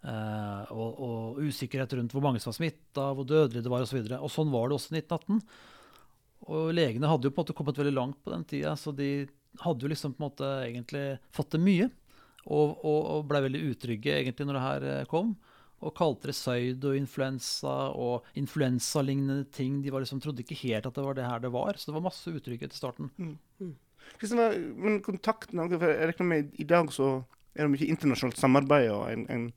eh, 0.05 0.73
og, 0.73 0.99
og 1.07 1.39
usikkerhet 1.41 1.97
rundt 1.97 2.13
hvor 2.13 2.21
mange 2.25 2.41
som 2.41 2.51
var 2.51 2.59
smitta, 2.59 3.07
hvor 3.17 3.25
dødelig 3.25 3.65
det 3.65 3.71
var 3.73 3.85
osv. 3.85 3.97
Og, 4.03 4.11
så 4.13 4.21
og 4.21 4.33
sånn 4.33 4.53
var 4.53 4.69
det 4.69 4.77
også 4.77 4.93
i 4.93 5.01
1918. 5.01 5.41
Og 6.53 6.69
legene 6.77 7.09
hadde 7.09 7.25
jo 7.25 7.33
på 7.33 7.41
en 7.41 7.47
måte 7.47 7.57
kommet 7.57 7.81
veldig 7.81 7.95
langt 7.97 8.21
på 8.21 8.29
den 8.29 8.45
tida, 8.45 8.75
så 8.77 8.93
de 8.93 9.25
hadde 9.63 9.85
jo 9.85 9.91
liksom 9.91 10.15
på 10.15 10.21
en 10.21 10.27
måte 10.27 10.51
egentlig 10.65 11.05
fått 11.35 11.53
til 11.55 11.63
mye. 11.65 11.89
Og, 12.45 12.77
og, 12.85 12.99
og 13.09 13.27
blei 13.29 13.41
veldig 13.47 13.61
utrygge 13.71 14.19
egentlig 14.19 14.45
når 14.45 14.57
det 14.57 14.65
her 14.65 14.87
eh, 14.91 15.07
kom. 15.09 15.33
Og 15.85 15.93
kalte 15.97 16.29
det 16.29 16.35
pseudo-influensa 16.37 17.73
og 17.99 18.27
influensalignende 18.39 19.47
ting. 19.53 19.81
De 19.83 19.93
liksom, 19.93 20.21
trodde 20.23 20.45
ikke 20.45 20.59
helt 20.63 20.87
at 20.87 20.97
det 20.97 21.05
var 21.05 21.17
det 21.17 21.27
her 21.27 21.41
det 21.43 21.51
var. 21.53 21.77
Så 21.77 21.89
det 21.89 21.97
var 21.97 22.05
masse 22.05 22.31
utrygghet 22.31 22.73
i 22.73 22.79
starten. 22.79 23.09
Mm. 23.17 23.73
var, 24.37 24.57
men 24.77 25.01
kontakten 25.05 25.61
for 25.73 25.89
Jeg 25.89 26.11
regner 26.11 26.29
med 26.29 26.53
i 26.61 26.67
dag 26.69 26.91
så 26.93 27.17
er 27.55 27.65
det 27.65 27.73
mye 27.73 27.89
internasjonalt 27.89 28.39
samarbeid, 28.39 28.89
og 28.91 29.07
en, 29.09 29.25
en 29.31 29.49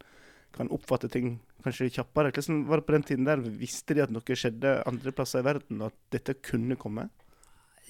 kan 0.54 0.70
oppfatte 0.74 1.10
ting 1.12 1.38
kanskje 1.64 1.90
kjappere. 1.98 2.32
Hvordan 2.32 2.64
var 2.68 2.80
det 2.80 2.86
på 2.86 2.94
den 2.94 3.06
tiden 3.06 3.28
der? 3.28 3.42
Visste 3.60 3.96
de 3.96 4.04
at 4.04 4.12
noe 4.14 4.38
skjedde 4.38 4.78
andre 4.88 5.12
plasser 5.14 5.42
i 5.42 5.48
verden, 5.48 5.82
og 5.82 5.92
at 5.92 5.98
dette 6.14 6.38
kunne 6.44 6.78
komme? 6.80 7.08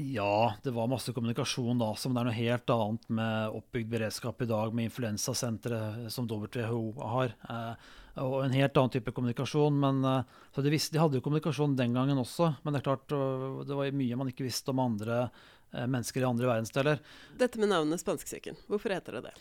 Ja, 0.01 0.55
det 0.63 0.71
var 0.71 0.87
masse 0.87 1.13
kommunikasjon 1.13 1.81
da, 1.81 1.89
som 1.99 2.15
det 2.15 2.21
er 2.21 2.29
noe 2.29 2.37
helt 2.37 2.71
annet 2.71 3.09
med 3.19 3.57
oppbygd 3.59 3.89
beredskap 3.91 4.45
i 4.45 4.47
dag, 4.47 4.71
med 4.71 4.87
influensasenteret 4.87 6.07
som 6.15 6.29
WHO 6.31 6.83
har. 7.03 7.35
Eh, 7.51 7.89
og 8.23 8.45
en 8.45 8.55
helt 8.55 8.79
annen 8.79 8.95
type 8.95 9.11
kommunikasjon. 9.17 9.81
Men, 9.83 9.99
eh, 10.07 10.39
så 10.55 10.63
de, 10.63 10.71
visste, 10.71 10.95
de 10.95 11.03
hadde 11.03 11.19
jo 11.19 11.25
kommunikasjon 11.27 11.75
den 11.81 11.99
gangen 11.99 12.23
også, 12.23 12.53
men 12.63 12.77
det 12.77 12.79
er 12.83 12.87
klart 12.93 13.11
det 13.11 13.81
var 13.81 13.99
mye 13.99 14.21
man 14.23 14.31
ikke 14.31 14.47
visste 14.47 14.71
om 14.71 14.85
andre 14.87 15.19
eh, 15.25 15.87
mennesker 15.91 16.23
i 16.23 16.31
andre 16.31 16.47
verdensdeler. 16.53 17.03
Dette 17.43 17.59
med 17.59 17.75
navnet 17.75 18.05
spanskesyken, 18.05 18.63
hvorfor 18.71 18.95
heter 18.95 19.19
det 19.19 19.33
det? 19.33 19.37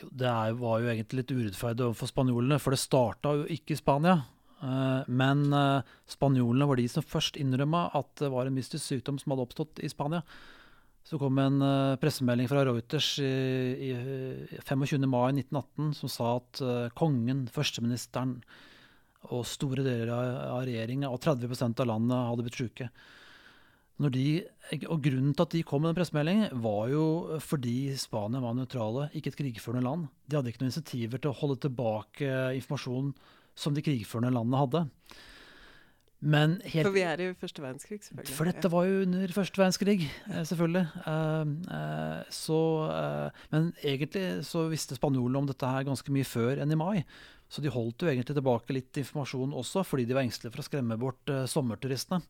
Jo, 0.00 0.08
det 0.08 0.32
er, 0.32 0.56
var 0.56 0.80
jo 0.80 0.88
egentlig 0.88 1.20
litt 1.20 1.36
urettferdig 1.36 1.90
overfor 1.90 2.08
spanjolene, 2.08 2.62
for 2.64 2.72
det 2.72 2.80
starta 2.80 3.36
jo 3.42 3.48
ikke 3.52 3.76
i 3.76 3.82
Spania. 3.84 4.22
Eh, 4.60 5.02
men 5.08 5.52
eh, 5.56 5.82
spanjolene 6.10 6.68
var 6.68 6.80
de 6.80 6.86
som 6.92 7.06
først 7.06 7.38
innrømma 7.40 7.86
at 7.96 8.10
det 8.20 8.32
var 8.32 8.48
en 8.48 8.56
mystisk 8.56 8.84
sykdom 8.84 9.20
som 9.20 9.32
hadde 9.32 9.46
oppstått 9.46 9.80
i 9.84 9.90
Spania. 9.92 10.22
Så 11.06 11.18
kom 11.20 11.38
en 11.40 11.62
eh, 11.64 11.96
pressemelding 12.00 12.50
fra 12.50 12.64
Reuters 12.68 13.14
i, 13.24 13.30
i 13.88 13.92
eh, 13.96 14.58
25. 14.66 15.06
mai 15.08 15.30
1918 15.32 15.94
som 16.02 16.12
sa 16.12 16.34
at 16.40 16.60
kongen, 16.98 17.46
førsteministeren 17.52 18.38
og 19.30 19.44
store 19.48 19.84
deler 19.84 20.12
av, 20.14 20.62
regjeringa 20.64 21.10
og 21.12 21.20
30% 21.20 21.82
av 21.82 21.88
landet 21.88 22.28
hadde 22.30 22.44
blitt. 22.46 22.84
Når 24.00 24.12
de, 24.14 24.28
og 24.88 25.02
Grunnen 25.04 25.34
til 25.36 25.44
at 25.44 25.52
de 25.52 25.60
kom 25.68 25.82
med 25.84 25.90
den 25.90 25.98
pressemeldingen, 25.98 26.62
var 26.64 26.86
jo 26.88 27.02
fordi 27.44 27.92
Spania 28.00 28.40
var 28.40 28.56
nøytrale, 28.56 29.10
ikke 29.12 29.34
et 29.34 29.36
krigførende 29.42 29.84
land. 29.84 30.06
De 30.24 30.38
hadde 30.38 30.52
ikke 30.52 30.62
noen 30.62 30.72
insentiver 30.72 31.20
til 31.20 31.34
å 31.34 31.36
holde 31.36 31.58
tilbake 31.66 32.30
informasjon 32.56 33.12
som 33.58 33.74
de 33.76 33.84
krigførende 33.84 34.32
landene 34.34 34.62
hadde. 34.62 34.86
Men 36.20 36.58
helt, 36.68 36.84
For 36.84 36.92
vi 36.92 37.02
er 37.08 37.20
i 37.24 37.26
første 37.32 37.62
verdenskrig, 37.64 38.02
selvfølgelig. 38.04 38.34
for 38.36 38.48
dette 38.50 38.68
var 38.68 38.84
jo 38.84 38.96
under 39.06 39.32
første 39.32 39.60
verdenskrig, 39.60 40.02
eh, 40.04 40.42
selvfølgelig. 40.44 40.82
Eh, 41.08 41.52
eh, 41.76 42.24
så, 42.28 42.58
men 43.54 43.70
egentlig 43.80 44.44
så 44.44 44.66
visste 44.68 44.98
spanjolene 44.98 45.40
om 45.40 45.48
dette 45.48 45.70
her 45.70 45.86
ganske 45.88 46.12
mye 46.12 46.28
før 46.28 46.60
enn 46.60 46.76
i 46.76 46.76
mai. 46.76 47.04
Så 47.48 47.64
de 47.64 47.72
holdt 47.72 48.04
jo 48.04 48.10
egentlig 48.10 48.36
tilbake 48.36 48.76
litt 48.76 49.00
informasjon 49.00 49.56
også, 49.56 49.82
fordi 49.82 50.04
de 50.06 50.14
var 50.18 50.26
engstelige 50.26 50.52
for 50.52 50.62
å 50.62 50.68
skremme 50.68 51.00
bort 51.00 51.32
sommerturistene. 51.50 52.20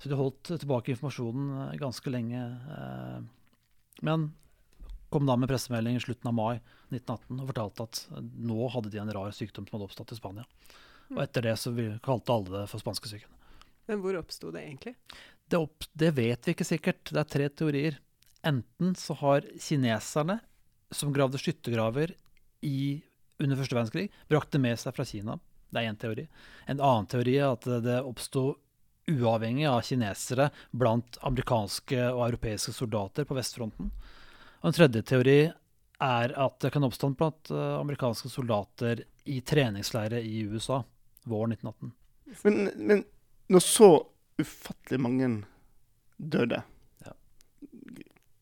Så 0.00 0.08
de 0.08 0.16
holdt 0.16 0.56
tilbake 0.56 0.96
informasjonen 0.96 1.76
ganske 1.80 2.10
lenge. 2.10 2.40
men 4.02 4.30
kom 5.16 5.28
da 5.28 5.36
med 5.40 5.48
pressemelding 5.48 5.96
i 5.96 6.00
slutten 6.00 6.28
av 6.28 6.34
mai 6.36 6.58
1918 6.92 7.38
og 7.40 7.46
fortalte 7.48 7.84
at 7.86 8.00
nå 8.20 8.66
hadde 8.74 8.90
de 8.92 9.00
en 9.00 9.12
rar 9.16 9.30
sykdom 9.32 9.64
som 9.64 9.78
hadde 9.78 9.86
oppstått 9.88 10.12
i 10.12 10.18
Spania. 10.18 10.44
Og 11.14 11.22
etter 11.22 11.46
det 11.46 11.54
så 11.62 11.72
kalte 12.04 12.34
alle 12.34 12.52
det 12.52 12.66
for 12.68 12.82
spanskesyken. 12.82 13.30
Men 13.88 14.02
hvor 14.02 14.18
oppsto 14.18 14.50
det 14.52 14.66
egentlig? 14.66 14.92
Det, 15.48 15.56
opp, 15.56 15.86
det 15.96 16.10
vet 16.18 16.44
vi 16.44 16.52
ikke 16.52 16.66
sikkert. 16.68 17.00
Det 17.08 17.22
er 17.22 17.30
tre 17.32 17.46
teorier. 17.48 17.96
Enten 18.44 18.92
så 18.98 19.16
har 19.22 19.46
kineserne, 19.62 20.36
som 20.92 21.14
gravde 21.16 21.40
skyttergraver 21.40 22.12
i, 22.66 23.00
under 23.40 23.56
første 23.56 23.78
verdenskrig, 23.78 24.10
brakt 24.28 24.52
det 24.52 24.60
med 24.66 24.76
seg 24.82 24.98
fra 24.98 25.06
Kina. 25.08 25.38
Det 25.70 25.80
er 25.80 25.88
én 25.88 25.98
teori. 25.98 26.26
En 26.68 26.76
annen 26.76 27.08
teori 27.08 27.38
er 27.38 27.54
at 27.54 27.64
det 27.86 28.02
oppsto 28.02 28.50
uavhengig 29.08 29.64
av 29.70 29.80
kinesere 29.86 30.50
blant 30.76 31.16
amerikanske 31.24 32.04
og 32.10 32.24
europeiske 32.28 32.74
soldater 32.76 33.24
på 33.24 33.38
vestfronten. 33.38 33.94
Og 34.66 34.72
en 34.72 34.74
tredje 34.74 35.04
teori 35.06 35.34
er 36.02 36.32
at 36.42 36.56
det 36.58 36.72
kan 36.74 36.82
oppstå 36.82 37.12
blant 37.14 37.52
eh, 37.54 37.74
amerikanske 37.78 38.26
soldater 38.32 39.04
i 39.30 39.36
treningsleire 39.46 40.18
i 40.18 40.40
USA 40.42 40.80
våren 41.22 41.54
1918. 41.54 41.92
Men, 42.42 42.58
men 42.88 43.04
når 43.46 43.62
så 43.62 43.90
ufattelig 44.42 44.98
mange 45.00 45.28
døde, 46.18 46.58
Ja. 47.06 47.14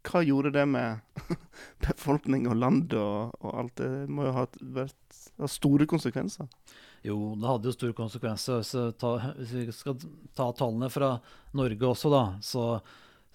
hva 0.09 0.25
gjorde 0.25 0.54
det 0.57 0.64
med 0.64 1.04
befolkning 1.85 2.49
og 2.49 2.57
land 2.57 2.97
og, 2.97 3.37
og 3.45 3.61
alt? 3.61 3.76
Det 3.85 4.09
må 4.09 4.25
jo 4.25 4.35
ha 4.40 4.49
vært 4.81 5.21
ha 5.45 5.52
store 5.52 5.85
konsekvenser. 5.93 6.49
Jo, 7.04 7.35
det 7.37 7.50
hadde 7.50 7.69
jo 7.69 7.76
store 7.76 8.00
konsekvenser. 8.00 8.64
Ta, 8.97 9.14
hvis 9.37 9.52
vi 9.61 9.69
skal 9.76 10.00
ta 10.33 10.49
tallene 10.57 10.88
fra 10.88 11.19
Norge 11.52 11.93
også, 11.93 12.16
da, 12.16 12.25
så, 12.40 12.69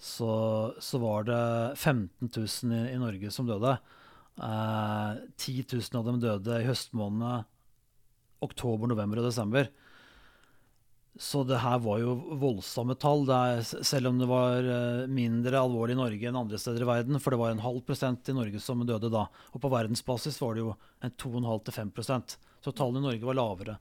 så, 0.00 0.32
så 0.80 0.98
var 0.98 1.26
det 1.28 1.40
15 1.76 2.30
000 2.32 2.72
i, 2.72 2.82
i 2.94 3.00
Norge 3.00 3.30
som 3.34 3.48
døde. 3.48 3.76
Eh, 4.40 5.10
10 5.36 5.64
000 5.76 6.00
av 6.00 6.06
dem 6.08 6.20
døde 6.22 6.60
i 6.62 6.68
høstmånedene 6.68 7.44
oktober, 8.40 8.88
november 8.88 9.20
og 9.20 9.28
desember. 9.28 9.68
Så 11.20 11.42
det 11.44 11.58
her 11.60 11.80
var 11.84 11.98
jo 12.00 12.14
voldsomme 12.40 12.94
tall, 12.96 13.26
er, 13.34 13.60
selv 13.66 14.08
om 14.08 14.20
det 14.20 14.28
var 14.30 14.64
eh, 14.64 15.08
mindre 15.10 15.60
alvorlig 15.60 15.96
i 15.96 16.00
Norge 16.00 16.30
enn 16.30 16.38
andre 16.38 16.60
steder 16.60 16.86
i 16.86 16.88
verden. 16.88 17.20
For 17.20 17.34
det 17.34 17.40
var 17.42 17.52
en 17.52 17.64
halv 17.64 17.82
prosent 17.84 18.30
i 18.30 18.36
Norge 18.36 18.62
som 18.62 18.80
døde 18.88 19.10
da. 19.12 19.26
Og 19.52 19.60
på 19.60 19.72
verdensbasis 19.72 20.40
var 20.40 20.56
det 20.56 20.64
jo 20.64 20.76
en 21.04 21.12
2,5-5 21.12 21.92
prosent. 21.92 22.38
Så 22.64 22.72
tallene 22.72 23.04
i 23.04 23.08
Norge 23.10 23.28
var 23.28 23.36
lavere. 23.36 23.76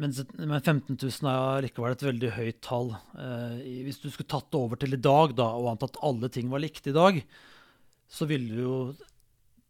Men, 0.00 0.12
15 0.12 0.96
000 0.96 1.28
er 1.28 1.66
likevel 1.66 1.94
et 1.94 2.04
veldig 2.06 2.30
høyt 2.36 2.60
tall. 2.64 2.94
Eh, 3.18 3.58
hvis 3.84 4.00
du 4.00 4.08
skulle 4.08 4.30
tatt 4.30 4.48
det 4.48 4.60
over 4.60 4.80
til 4.80 4.96
i 4.96 5.00
dag 5.00 5.34
da, 5.36 5.50
og 5.58 5.74
antatt 5.74 6.00
alle 6.04 6.30
ting 6.32 6.48
var 6.52 6.62
likt 6.64 6.88
i 6.88 6.94
dag, 6.96 7.18
så 8.08 8.28
ville 8.28 8.64
jo 8.64 8.76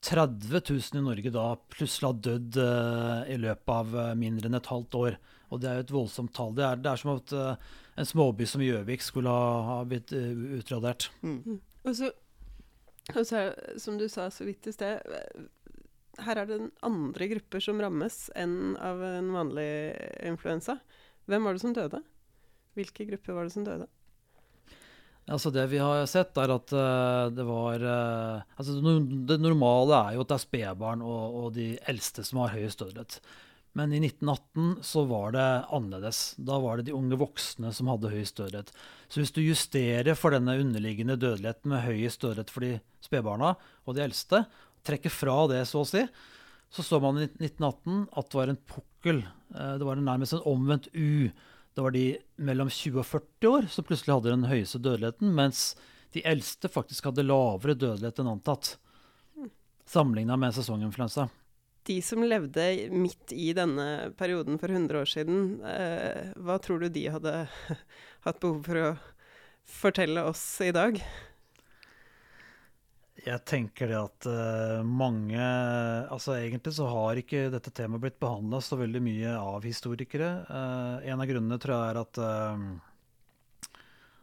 30 0.07 0.63
000 0.71 0.99
i 0.99 1.03
Norge 1.03 1.33
da 1.35 1.47
plutselig 1.75 2.09
ha 2.09 2.21
dødd 2.29 2.59
eh, 2.63 3.33
i 3.35 3.39
løpet 3.43 3.75
av 3.75 3.97
eh, 4.05 4.15
mindre 4.19 4.51
enn 4.51 4.59
et 4.61 4.71
halvt 4.71 4.99
år. 5.01 5.19
Og 5.53 5.63
det 5.63 5.69
er 5.69 5.81
jo 5.81 5.87
et 5.89 5.95
voldsomt 5.99 6.35
tall. 6.37 6.55
Det 6.57 6.65
er, 6.69 6.79
det 6.81 6.93
er 6.93 7.03
som 7.03 7.17
at 7.17 7.35
en 7.37 8.09
småby 8.09 8.47
som 8.49 8.63
Gjøvik 8.65 9.03
skulle 9.05 9.33
ha, 9.35 9.49
ha 9.69 9.81
blitt 9.85 10.15
utradert. 10.15 11.11
utradert. 11.21 11.59
Og 11.83 11.99
så, 11.99 12.09
og 13.13 13.27
så, 13.27 13.43
som 13.83 13.99
du 14.01 14.07
sa 14.09 14.31
så 14.33 14.47
vidt 14.47 14.71
i 14.71 14.73
sted, 14.73 15.03
her 16.21 16.43
er 16.43 16.49
det 16.49 16.61
andre 16.85 17.29
grupper 17.31 17.63
som 17.65 17.81
rammes 17.81 18.27
enn 18.37 18.77
av 18.77 19.01
en 19.07 19.33
vanlig 19.33 19.71
influensa. 20.29 20.79
Hvem 21.31 21.47
var 21.47 21.57
det 21.57 21.63
som 21.65 21.75
døde? 21.77 22.03
Hvilke 22.77 23.07
grupper 23.09 23.37
var 23.37 23.49
det 23.49 23.55
som 23.55 23.67
døde? 23.67 23.89
Altså 25.31 25.53
Det 25.55 25.69
vi 25.71 25.79
har 25.79 26.03
sett, 26.11 26.37
er 26.37 26.51
at 26.51 26.73
eh, 26.75 27.29
det 27.31 27.45
var 27.47 27.85
eh, 27.87 28.43
altså 28.59 28.75
det 29.29 29.39
normale 29.39 30.01
er 30.09 30.17
jo 30.17 30.25
at 30.25 30.33
det 30.33 30.37
er 30.37 30.45
spedbarn 30.49 31.05
og, 31.07 31.37
og 31.39 31.49
de 31.55 31.69
eldste 31.89 32.25
som 32.27 32.43
har 32.43 32.57
høyest 32.57 32.83
dødelighet. 32.83 33.21
Men 33.79 33.95
i 33.95 34.01
1918 34.03 34.83
så 34.85 35.05
var 35.09 35.33
det 35.33 35.47
annerledes. 35.73 36.35
Da 36.37 36.59
var 36.61 36.77
det 36.77 36.91
de 36.91 36.97
unge 36.97 37.17
voksne 37.17 37.71
som 37.73 37.89
hadde 37.89 38.11
høyest 38.13 38.37
dødelighet. 38.41 38.73
Så 39.09 39.23
hvis 39.23 39.33
du 39.33 39.41
justerer 39.41 40.19
for 40.19 40.35
denne 40.35 40.59
underliggende 40.61 41.17
dødeligheten 41.17 41.73
med 41.73 41.87
høyest 41.87 42.21
dødelighet 42.21 42.53
for 42.53 42.67
de 42.67 42.75
spedbarna 43.05 43.55
og 43.87 43.97
de 43.97 44.05
eldste, 44.05 44.43
trekker 44.87 45.13
fra 45.13 45.37
det, 45.51 45.63
så 45.69 45.83
å 45.83 45.89
si, 45.89 46.05
så 46.73 46.85
så 46.87 47.01
man 47.03 47.21
i 47.21 47.27
1918 47.29 48.07
at 48.19 48.31
det 48.31 48.39
var 48.39 48.53
en 48.53 48.63
pukkel. 48.75 49.23
Eh, 49.55 49.75
det 49.81 49.89
var 49.89 50.01
nærmest 50.01 50.37
en 50.39 50.47
omvendt 50.49 50.89
U. 50.93 51.31
Det 51.73 51.85
var 51.85 51.95
de 51.97 52.07
mellom 52.37 52.71
20 52.71 53.01
og 53.01 53.09
40 53.09 53.53
år 53.53 53.69
som 53.73 53.89
plutselig 53.89 54.17
hadde 54.17 54.35
den 54.35 54.49
høyeste 54.51 54.81
dødeligheten, 54.83 55.35
mens 55.37 55.73
de 56.13 56.25
eldste 56.29 56.69
faktisk 56.69 57.09
hadde 57.09 57.25
lavere 57.25 57.77
dødelighet 57.79 58.21
enn 58.21 58.35
antatt. 58.35 58.75
Sammenligna 59.89 60.37
med 60.41 60.55
sesonginfluensa 60.57 61.31
de 61.89 61.99
som 62.05 62.23
levde 62.23 62.65
midt 62.95 63.33
i 63.35 63.51
denne 63.57 64.13
perioden 64.19 64.59
for 64.61 64.71
100 64.71 65.01
år 65.03 65.11
siden, 65.11 65.41
eh, 65.67 66.31
hva 66.39 66.59
tror 66.63 66.83
du 66.83 66.89
de 66.93 67.09
hadde 67.11 67.35
hatt 68.27 68.41
behov 68.43 68.63
for 68.67 68.79
å 68.79 68.91
fortelle 69.67 70.23
oss 70.31 70.45
i 70.63 70.71
dag? 70.75 71.01
Jeg 73.21 73.45
tenker 73.45 73.91
det 73.91 73.99
at 73.99 74.27
uh, 74.27 74.81
mange 74.89 75.37
Altså 75.43 76.33
egentlig 76.39 76.73
så 76.79 76.87
har 76.89 77.19
ikke 77.21 77.51
dette 77.53 77.73
temaet 77.77 78.01
blitt 78.07 78.23
behandla 78.23 78.63
så 78.65 78.79
veldig 78.81 79.03
mye 79.05 79.35
av 79.37 79.67
historikere. 79.69 80.31
Uh, 80.49 81.05
en 81.05 81.21
av 81.21 81.29
grunnene 81.29 81.61
tror 81.61 81.77
jeg 81.77 81.93
er 81.93 82.01
at 82.01 82.23
uh, 82.25 82.65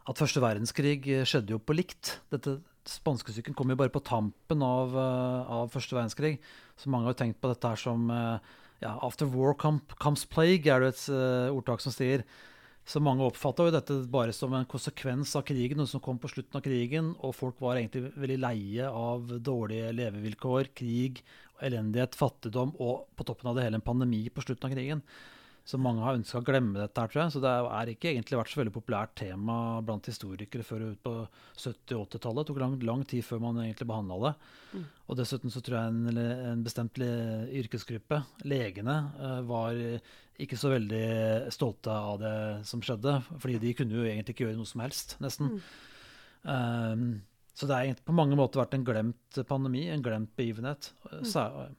at 0.10 0.18
første 0.18 0.42
verdenskrig 0.42 1.04
skjedde 1.30 1.54
jo 1.54 1.62
på 1.62 1.76
likt. 1.78 2.16
Dette 2.34 2.58
Spanskesyken 2.90 3.54
kom 3.54 3.70
jo 3.70 3.78
bare 3.78 3.94
på 3.94 4.02
tampen 4.02 4.64
av, 4.66 4.96
av 4.98 5.68
første 5.70 5.94
verdenskrig. 5.94 6.40
Så 6.80 6.90
mange 6.90 7.06
har 7.06 7.14
jo 7.14 7.20
tenkt 7.20 7.38
på 7.44 7.52
dette 7.52 7.70
her 7.70 7.78
som 7.78 8.08
ja, 8.10 8.96
'after 9.06 9.30
war 9.30 9.54
comes 9.54 10.26
plague', 10.26 10.66
er 10.66 10.82
det 10.82 10.96
et 10.96 11.04
ordtak 11.54 11.84
som 11.84 11.94
sier. 11.94 12.24
Så 12.90 12.98
mange 13.06 13.22
oppfatta 13.22 13.68
jo 13.68 13.74
dette 13.74 13.96
bare 14.10 14.34
som 14.34 14.54
en 14.58 14.66
konsekvens 14.66 15.36
av 15.38 15.44
krigen, 15.46 15.78
noe 15.78 15.90
som 15.90 16.02
kom 16.02 16.18
på 16.18 16.32
slutten 16.32 16.58
av 16.58 16.64
krigen. 16.66 17.12
Og 17.22 17.36
folk 17.38 17.60
var 17.62 17.78
egentlig 17.78 18.16
veldig 18.18 18.38
leie 18.42 18.88
av 18.90 19.30
dårlige 19.46 19.92
levevilkår, 19.94 20.72
krig, 20.74 21.22
elendighet, 21.62 22.18
fattigdom 22.18 22.74
og 22.82 23.06
på 23.14 23.28
toppen 23.28 23.52
av 23.52 23.60
det 23.60 23.68
hele 23.68 23.78
en 23.78 23.86
pandemi 23.86 24.24
på 24.34 24.42
slutten 24.42 24.72
av 24.72 24.74
krigen. 24.74 25.04
Så 25.70 25.78
mange 25.78 26.02
har 26.02 26.16
ønska 26.18 26.40
å 26.40 26.46
glemme 26.46 26.80
dette, 26.80 26.98
her, 26.98 27.12
tror 27.12 27.22
jeg. 27.22 27.34
Så 27.36 27.42
det 27.44 27.50
er 27.54 27.90
ikke 27.92 28.10
egentlig 28.10 28.40
vært 28.40 28.50
så 28.50 28.60
veldig 28.64 28.74
populært 28.74 29.12
tema 29.22 29.58
blant 29.86 30.08
historikere 30.10 30.66
før 30.66 30.88
ut 30.88 31.02
på 31.06 31.14
70- 31.62 32.00
80-tallet. 32.00 32.40
Det 32.42 32.50
tok 32.50 32.62
lang, 32.64 32.78
lang, 32.90 33.04
tid 33.06 33.22
før 33.28 33.44
man 33.44 33.60
egentlig 33.62 33.86
behandla 33.92 34.18
det. 34.24 34.32
Mm. 34.72 34.88
Og 35.06 35.20
dessuten 35.20 35.54
så 35.54 35.62
tror 35.66 35.78
jeg 35.78 35.92
en, 35.94 36.22
en 36.50 36.64
bestemt 36.66 36.98
yrkesgruppe, 36.98 38.24
legene, 38.50 38.98
uh, 39.20 39.38
var 39.46 39.78
ikke 40.42 40.58
så 40.58 40.74
veldig 40.74 41.06
stolte 41.54 41.94
av 41.94 42.18
det 42.24 42.36
som 42.70 42.82
skjedde. 42.82 43.20
Fordi 43.36 43.62
de 43.62 43.76
kunne 43.78 44.00
jo 44.00 44.08
egentlig 44.08 44.34
ikke 44.34 44.48
gjøre 44.48 44.58
noe 44.58 44.72
som 44.72 44.82
helst, 44.88 45.20
nesten. 45.22 45.60
Mm. 45.60 45.68
Um, 46.50 47.06
så 47.60 47.68
det 47.70 47.78
har 47.78 48.02
på 48.08 48.16
mange 48.16 48.40
måter 48.40 48.62
vært 48.64 48.74
en 48.78 48.88
glemt 48.88 49.40
pandemi, 49.46 49.86
en 49.92 50.02
glemt 50.02 50.34
begivenhet. 50.40 50.94
Mm. 51.12 51.78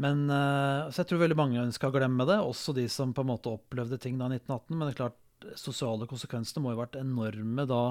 Men, 0.00 0.24
uh, 0.30 0.90
så 0.90 1.02
jeg 1.02 1.10
tror 1.10 1.22
veldig 1.22 1.38
mange 1.38 1.62
ønska 1.62 1.90
å 1.90 1.94
glemme 1.94 2.26
det, 2.26 2.40
også 2.42 2.74
de 2.74 2.88
som 2.90 3.14
på 3.14 3.22
en 3.22 3.30
måte 3.30 3.52
opplevde 3.52 3.98
ting 4.02 4.18
da 4.18 4.26
i 4.26 4.40
1918. 4.40 4.74
Men 4.74 4.86
det 4.86 4.94
er 4.94 5.00
klart, 5.04 5.20
sosiale 5.60 6.08
konsekvensene 6.10 6.62
må 6.64 6.72
jo 6.72 6.78
ha 6.78 6.86
vært 6.86 7.00
enorme 7.02 7.66
da 7.68 7.82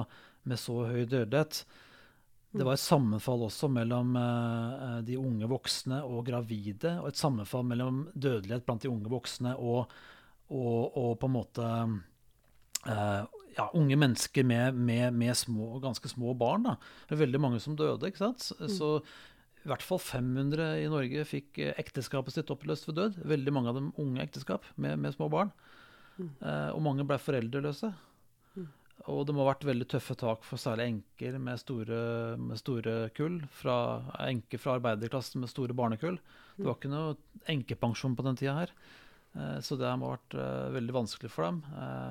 med 0.44 0.60
så 0.60 0.82
høy 0.90 1.04
dødelighet. 1.06 1.62
Det 2.54 2.62
var 2.62 2.76
et 2.76 2.84
sammenfall 2.84 3.46
også 3.48 3.70
mellom 3.72 4.14
uh, 4.18 4.98
de 5.06 5.16
unge 5.18 5.48
voksne 5.50 6.02
og 6.06 6.26
gravide, 6.28 6.98
og 7.00 7.10
et 7.10 7.20
sammenfall 7.20 7.64
mellom 7.66 8.04
dødelighet 8.14 8.66
blant 8.66 8.84
de 8.84 8.92
unge 8.92 9.10
voksne 9.10 9.56
og, 9.56 9.94
og, 10.52 10.98
og 11.00 11.16
på 11.22 11.30
en 11.30 11.34
måte 11.40 11.70
ja, 12.84 13.70
unge 13.72 13.96
mennesker 13.96 14.44
med, 14.44 14.74
med, 14.74 15.14
med 15.16 15.36
små, 15.36 15.78
ganske 15.80 16.08
små 16.08 16.34
barn. 16.36 16.66
Da. 16.68 16.74
Det 17.08 17.16
er 17.16 17.22
veldig 17.24 17.40
mange 17.40 17.60
som 17.62 17.76
døde. 17.78 18.10
ikke 18.10 18.20
sant? 18.26 18.50
Mm. 18.60 18.68
så 18.76 18.90
i 19.64 19.70
hvert 19.70 19.84
fall 19.84 20.00
500 20.02 20.82
i 20.82 20.88
Norge 20.92 21.24
fikk 21.28 21.58
eh, 21.62 21.76
ekteskapet 21.80 22.36
sitt 22.36 22.50
oppløst 22.52 22.88
ved 22.90 22.98
død. 22.98 23.20
Veldig 23.32 23.52
mange 23.56 23.72
av 23.72 23.78
dem 23.78 23.92
unge 24.00 24.20
ekteskap 24.24 24.66
med, 24.76 24.98
med 25.00 25.14
små 25.16 25.30
barn. 25.32 25.52
Mm. 26.18 26.28
Eh, 26.28 26.70
og 26.74 26.82
mange 26.84 27.06
ble 27.08 27.16
foreldreløse. 27.20 27.88
Mm. 28.58 28.66
Og 29.14 29.22
det 29.24 29.34
må 29.34 29.42
ha 29.42 29.48
vært 29.54 29.64
veldig 29.68 29.86
tøffe 29.94 30.16
tak 30.20 30.44
for 30.44 30.60
særlig 30.60 30.90
enker 30.90 31.40
med 31.40 31.62
store, 31.62 32.02
med 32.40 32.60
store 32.60 32.98
kull. 33.16 33.40
Fra, 33.56 33.78
enker 34.26 34.60
fra 34.60 34.76
arbeiderklassen 34.76 35.40
med 35.40 35.52
store 35.52 35.76
barnekull. 35.76 36.20
Det 36.58 36.68
var 36.68 36.76
ikke 36.76 36.92
noe 36.92 37.16
enkepensjon 37.56 38.18
på 38.18 38.28
den 38.28 38.38
tida 38.42 38.58
her. 38.60 38.76
Eh, 39.32 39.58
så 39.64 39.80
det 39.80 39.96
må 39.96 40.12
ha 40.12 40.18
vært 40.18 40.40
eh, 40.44 40.70
veldig 40.76 40.98
vanskelig 41.00 41.32
for 41.32 41.48
dem. 41.48 41.64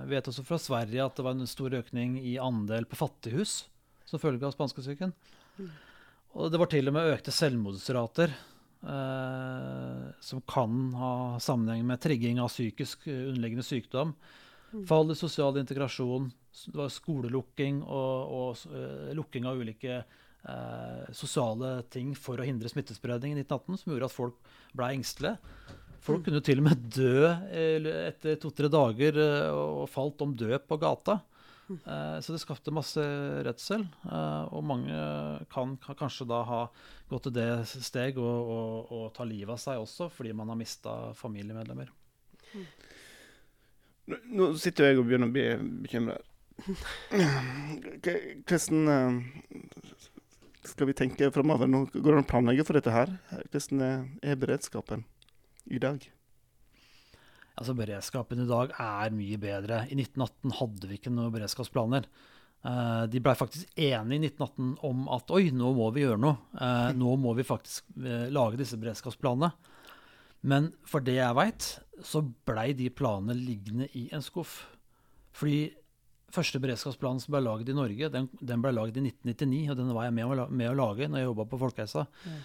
Vi 0.10 0.18
vet 0.18 0.34
også 0.34 0.50
fra 0.50 0.62
Sverige 0.62 1.06
at 1.06 1.22
det 1.22 1.30
var 1.30 1.38
en 1.38 1.54
stor 1.54 1.78
økning 1.84 2.18
i 2.18 2.39
andel 2.42 2.89
på 2.89 2.98
fattighus 3.06 3.62
som 4.10 4.22
følge 4.22 4.50
av 4.50 4.58
spanskesyken. 4.58 5.13
Mm. 5.62 5.74
Og 6.34 6.50
det 6.50 6.58
var 6.58 6.69
til 6.72 6.89
og 6.89 6.96
med 6.96 7.12
økte 7.13 7.34
selvmordsrater, 7.34 8.32
eh, 8.89 10.06
som 10.26 10.41
kan 10.50 10.80
ha 10.98 11.13
sammenheng 11.41 11.86
med 11.86 12.02
trigging 12.02 12.41
av 12.41 12.50
psykisk 12.50 13.06
eh, 13.08 13.28
underliggende 13.30 13.65
sykdom. 13.67 14.15
Mm. 14.74 14.86
Fall 14.89 15.13
i 15.13 15.17
sosial 15.17 15.60
integrasjon, 15.62 16.32
det 16.65 16.78
var 16.78 16.89
skolelukking 16.93 17.84
og, 17.86 18.34
og 18.34 18.74
uh, 18.74 19.10
lukking 19.17 19.46
av 19.50 19.58
ulike 19.58 20.00
uh, 20.02 21.06
sosiale 21.13 21.80
ting 21.93 22.12
for 22.17 22.41
å 22.41 22.46
hindre 22.46 22.69
smittespredning 22.69 23.34
i 23.34 23.41
1918, 23.41 23.80
som 23.82 23.93
gjorde 23.93 24.10
at 24.10 24.15
folk 24.15 24.52
ble 24.74 24.89
engstelige. 24.98 25.54
Folk 26.04 26.22
mm. 26.22 26.26
kunne 26.28 26.43
til 26.46 26.62
og 26.62 26.67
med 26.67 26.88
dø 26.93 27.30
etter 28.10 28.38
to-tre 28.41 28.69
dager 28.74 29.17
og 29.54 29.86
falt 29.89 30.26
om 30.26 30.34
død 30.38 30.65
på 30.69 30.78
gata. 30.82 31.19
Uh, 31.69 32.19
så 32.19 32.34
det 32.34 32.41
skapte 32.41 32.73
masse 32.76 33.04
redsel. 33.45 33.86
Uh, 34.04 34.49
og 34.54 34.65
mange 34.67 34.97
kan, 35.54 35.76
kan, 35.84 35.97
kanskje 35.99 36.28
da 36.30 36.41
ha 36.47 36.62
gått 37.12 37.28
til 37.28 37.36
det 37.38 37.49
steg 37.71 38.19
å 38.19 39.06
ta 39.15 39.28
livet 39.28 39.56
av 39.56 39.62
seg 39.62 39.82
også, 39.82 40.10
fordi 40.13 40.34
man 40.36 40.52
har 40.52 40.60
mista 40.60 41.13
familiemedlemmer. 41.17 41.91
Nå 44.08 44.49
sitter 44.60 44.91
jeg 44.91 44.99
og 44.99 45.08
begynner 45.08 45.32
å 45.32 45.36
bli 45.36 45.47
bekymra. 45.86 46.17
Hvordan 47.13 48.89
uh, 48.89 49.12
skal 50.67 50.89
vi 50.89 50.97
tenke 50.97 51.32
framover? 51.34 51.71
Går 51.93 52.10
det 52.10 52.17
an 52.17 52.26
å 52.26 52.32
planlegge 52.34 52.67
for 52.67 52.80
dette 52.80 52.93
her. 52.93 53.15
Hvordan 53.52 53.88
er 54.21 54.39
beredskapen 54.39 55.08
i 55.71 55.80
dag? 55.82 56.04
Altså 57.60 57.76
Beredskapen 57.78 58.42
i 58.42 58.50
dag 58.50 58.72
er 58.82 59.13
mye 59.13 59.38
bedre. 59.42 59.84
I 59.92 59.98
1918 60.00 60.56
hadde 60.60 60.89
vi 60.89 60.98
ikke 60.98 61.13
noen 61.13 61.34
beredskapsplaner. 61.36 62.08
Uh, 62.63 63.04
de 63.12 63.20
blei 63.20 63.36
faktisk 63.36 63.68
enige 63.76 64.22
i 64.22 64.30
1918 64.32 64.70
om 64.88 65.04
at 65.12 65.32
oi, 65.36 65.50
nå 65.52 65.74
må 65.76 65.89
vi 65.94 66.06
gjøre 66.06 66.22
noe. 66.24 66.39
Uh, 66.56 66.89
nå 66.96 67.18
må 67.20 67.36
vi 67.38 67.46
faktisk 67.46 67.92
uh, 68.00 68.30
lage 68.34 68.62
disse 68.62 68.80
beredskapsplanene. 68.80 69.52
Men 70.50 70.72
for 70.88 71.04
det 71.04 71.18
jeg 71.20 71.38
veit, 71.38 71.68
så 72.04 72.24
blei 72.48 72.72
de 72.76 72.89
planene 72.92 73.36
liggende 73.38 73.88
i 74.00 74.08
en 74.16 74.24
skuff. 74.24 74.63
Fordi 75.38 75.68
første 76.34 76.60
beredskapsplanen 76.63 77.22
som 77.22 77.36
ble 77.36 77.44
laget 77.46 77.70
i 77.70 77.78
Norge, 77.78 78.10
den, 78.12 78.28
den 78.42 78.63
ble 78.63 78.74
laget 78.74 78.98
i 78.98 79.06
1999. 79.12 79.62
Og 79.70 79.80
den 79.80 79.94
var 79.94 80.08
jeg 80.08 80.18
med, 80.18 80.44
med 80.50 80.72
å 80.72 80.78
lage 80.80 81.08
når 81.08 81.22
jeg 81.22 81.30
jobba 81.30 81.48
på 81.52 81.62
Folkehelsa. 81.62 82.08
Mm. 82.26 82.42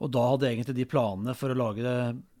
Og 0.00 0.08
da 0.12 0.22
hadde 0.32 0.48
egentlig 0.48 0.76
de 0.78 0.88
planene 0.88 1.34
for 1.36 1.52
å 1.52 1.58
lage 1.58 1.94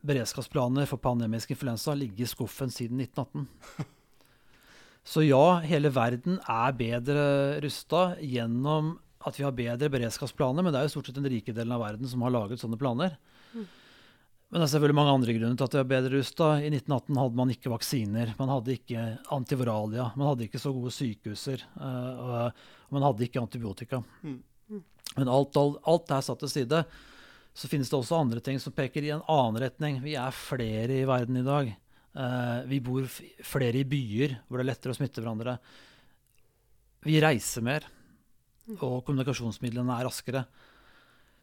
beredskapsplaner 0.06 0.88
for 0.88 1.02
pandemisk 1.02 1.52
influensa 1.52 1.92
ligget 1.96 2.24
i 2.24 2.30
skuffen 2.30 2.72
siden 2.72 3.02
1918. 3.04 3.48
Så 5.10 5.24
ja, 5.24 5.60
hele 5.64 5.90
verden 5.92 6.38
er 6.48 6.76
bedre 6.76 7.24
rusta 7.64 8.14
gjennom 8.20 8.94
at 9.26 9.36
vi 9.36 9.44
har 9.44 9.52
bedre 9.56 9.90
beredskapsplaner, 9.92 10.64
men 10.64 10.72
det 10.72 10.80
er 10.80 10.88
jo 10.88 10.94
stort 10.94 11.10
sett 11.10 11.18
den 11.18 11.28
rike 11.28 11.52
delen 11.56 11.74
av 11.76 11.82
verden 11.84 12.08
som 12.08 12.24
har 12.24 12.32
laget 12.32 12.62
sånne 12.62 12.78
planer. 12.80 13.18
Mm. 13.52 13.66
Men 14.50 14.62
det 14.62 14.66
er 14.66 14.72
selvfølgelig 14.72 14.98
mange 14.98 15.14
andre 15.14 15.34
grunner 15.36 15.58
til 15.58 15.68
at 15.68 15.74
vi 15.76 15.80
er 15.80 15.90
bedre 15.92 16.12
rusta. 16.16 16.46
I 16.58 16.70
1918 16.72 17.20
hadde 17.20 17.38
man 17.38 17.52
ikke 17.54 17.72
vaksiner, 17.74 18.32
man 18.40 18.52
hadde 18.54 18.74
ikke 18.74 19.04
antivoralia, 19.36 20.08
man 20.16 20.30
hadde 20.32 20.48
ikke 20.48 20.62
så 20.62 20.72
gode 20.74 20.92
sykehuser, 20.96 21.62
uh, 21.76 22.24
og 22.88 22.96
man 22.96 23.06
hadde 23.06 23.28
ikke 23.28 23.44
antibiotika. 23.44 24.00
Mm. 24.24 24.40
Men 25.18 25.30
alt, 25.30 25.56
alt, 25.58 25.78
alt 25.90 26.12
er 26.16 26.26
satt 26.26 26.42
til 26.42 26.50
side. 26.50 26.82
Så 27.56 27.68
finnes 27.68 27.90
det 27.90 27.98
også 27.98 28.20
andre 28.20 28.42
ting 28.44 28.60
som 28.62 28.74
peker 28.74 29.04
i 29.04 29.12
en 29.14 29.24
annen 29.28 29.60
retning. 29.64 29.98
Vi 30.04 30.16
er 30.18 30.34
flere 30.34 31.00
i 31.00 31.06
verden 31.08 31.40
i 31.40 31.46
dag. 31.46 31.72
Uh, 32.10 32.66
vi 32.66 32.80
bor 32.82 33.06
flere 33.06 33.78
i 33.78 33.86
byer 33.86 34.34
hvor 34.46 34.58
det 34.58 34.64
er 34.64 34.70
lettere 34.72 34.94
å 34.94 34.98
smitte 34.98 35.22
hverandre. 35.22 35.58
Vi 37.06 37.20
reiser 37.22 37.64
mer, 37.64 37.86
og 38.80 39.00
kommunikasjonsmidlene 39.06 39.94
er 39.96 40.06
raskere. 40.08 40.44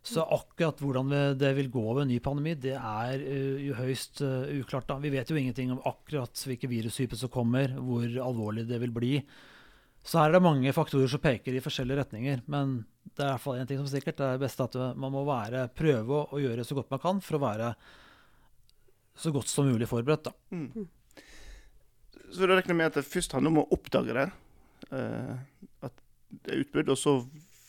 Så 0.08 0.24
akkurat 0.24 0.80
hvordan 0.80 1.12
det 1.36 1.50
vil 1.58 1.72
gå 1.72 1.84
ved 1.89 2.06
en 2.06 2.12
ny 2.13 2.20
pandemi, 2.24 2.54
det 2.56 2.76
er 2.78 3.24
uh, 3.24 3.60
jo 3.63 3.76
høyst 3.80 4.24
uh, 4.24 4.48
uklart. 4.62 4.88
da. 4.89 5.00
Vi 5.04 5.12
vet 5.12 5.32
jo 5.32 5.39
ingenting 5.39 5.76
om 5.76 5.84
akkurat 5.88 6.48
hvilke 6.48 6.72
virustyper 6.72 7.20
som 7.20 7.34
kommer, 7.34 7.76
hvor 7.76 8.08
alvorlig 8.30 8.67
det 8.70 8.80
vil 8.84 8.96
bli. 8.96 9.13
Så 10.03 10.19
her 10.21 10.29
er 10.29 10.38
det 10.38 10.43
mange 10.45 10.73
faktorer 10.75 11.10
som 11.12 11.21
peker 11.23 11.55
i 11.57 11.63
forskjellige 11.63 11.99
retninger. 12.01 12.43
Men 12.51 12.77
det 13.15 13.23
er 13.23 13.31
i 13.31 13.33
hvert 13.36 13.43
fall 13.43 13.62
en 13.62 13.69
ting 13.69 13.79
som 13.79 13.88
er 13.89 13.95
sikkert. 13.97 14.19
Det 14.19 14.27
er 14.27 14.41
best 14.41 14.62
at 14.63 14.77
man 14.99 15.13
må 15.13 15.23
være, 15.27 15.67
prøve 15.75 16.25
å 16.31 16.41
gjøre 16.41 16.65
så 16.67 16.77
godt 16.77 16.93
man 16.93 17.01
kan 17.03 17.23
for 17.23 17.39
å 17.39 17.43
være 17.43 17.71
så 19.17 19.33
godt 19.33 19.49
som 19.49 19.67
mulig 19.67 19.89
forberedt. 19.89 20.29
da. 20.29 20.33
Mm. 20.53 20.88
Så 22.31 22.43
da 22.43 22.57
regner 22.57 22.73
jeg 22.73 22.79
med 22.79 22.91
at 22.91 22.99
det 22.99 23.07
først 23.07 23.33
handler 23.36 23.53
om 23.53 23.62
å 23.63 23.67
oppdage 23.75 24.15
det, 24.15 24.27
eh, 24.91 25.36
at 25.88 26.01
det 26.43 26.53
er 26.53 26.63
utbrudd, 26.65 26.91
og 26.93 26.99
så 26.99 27.13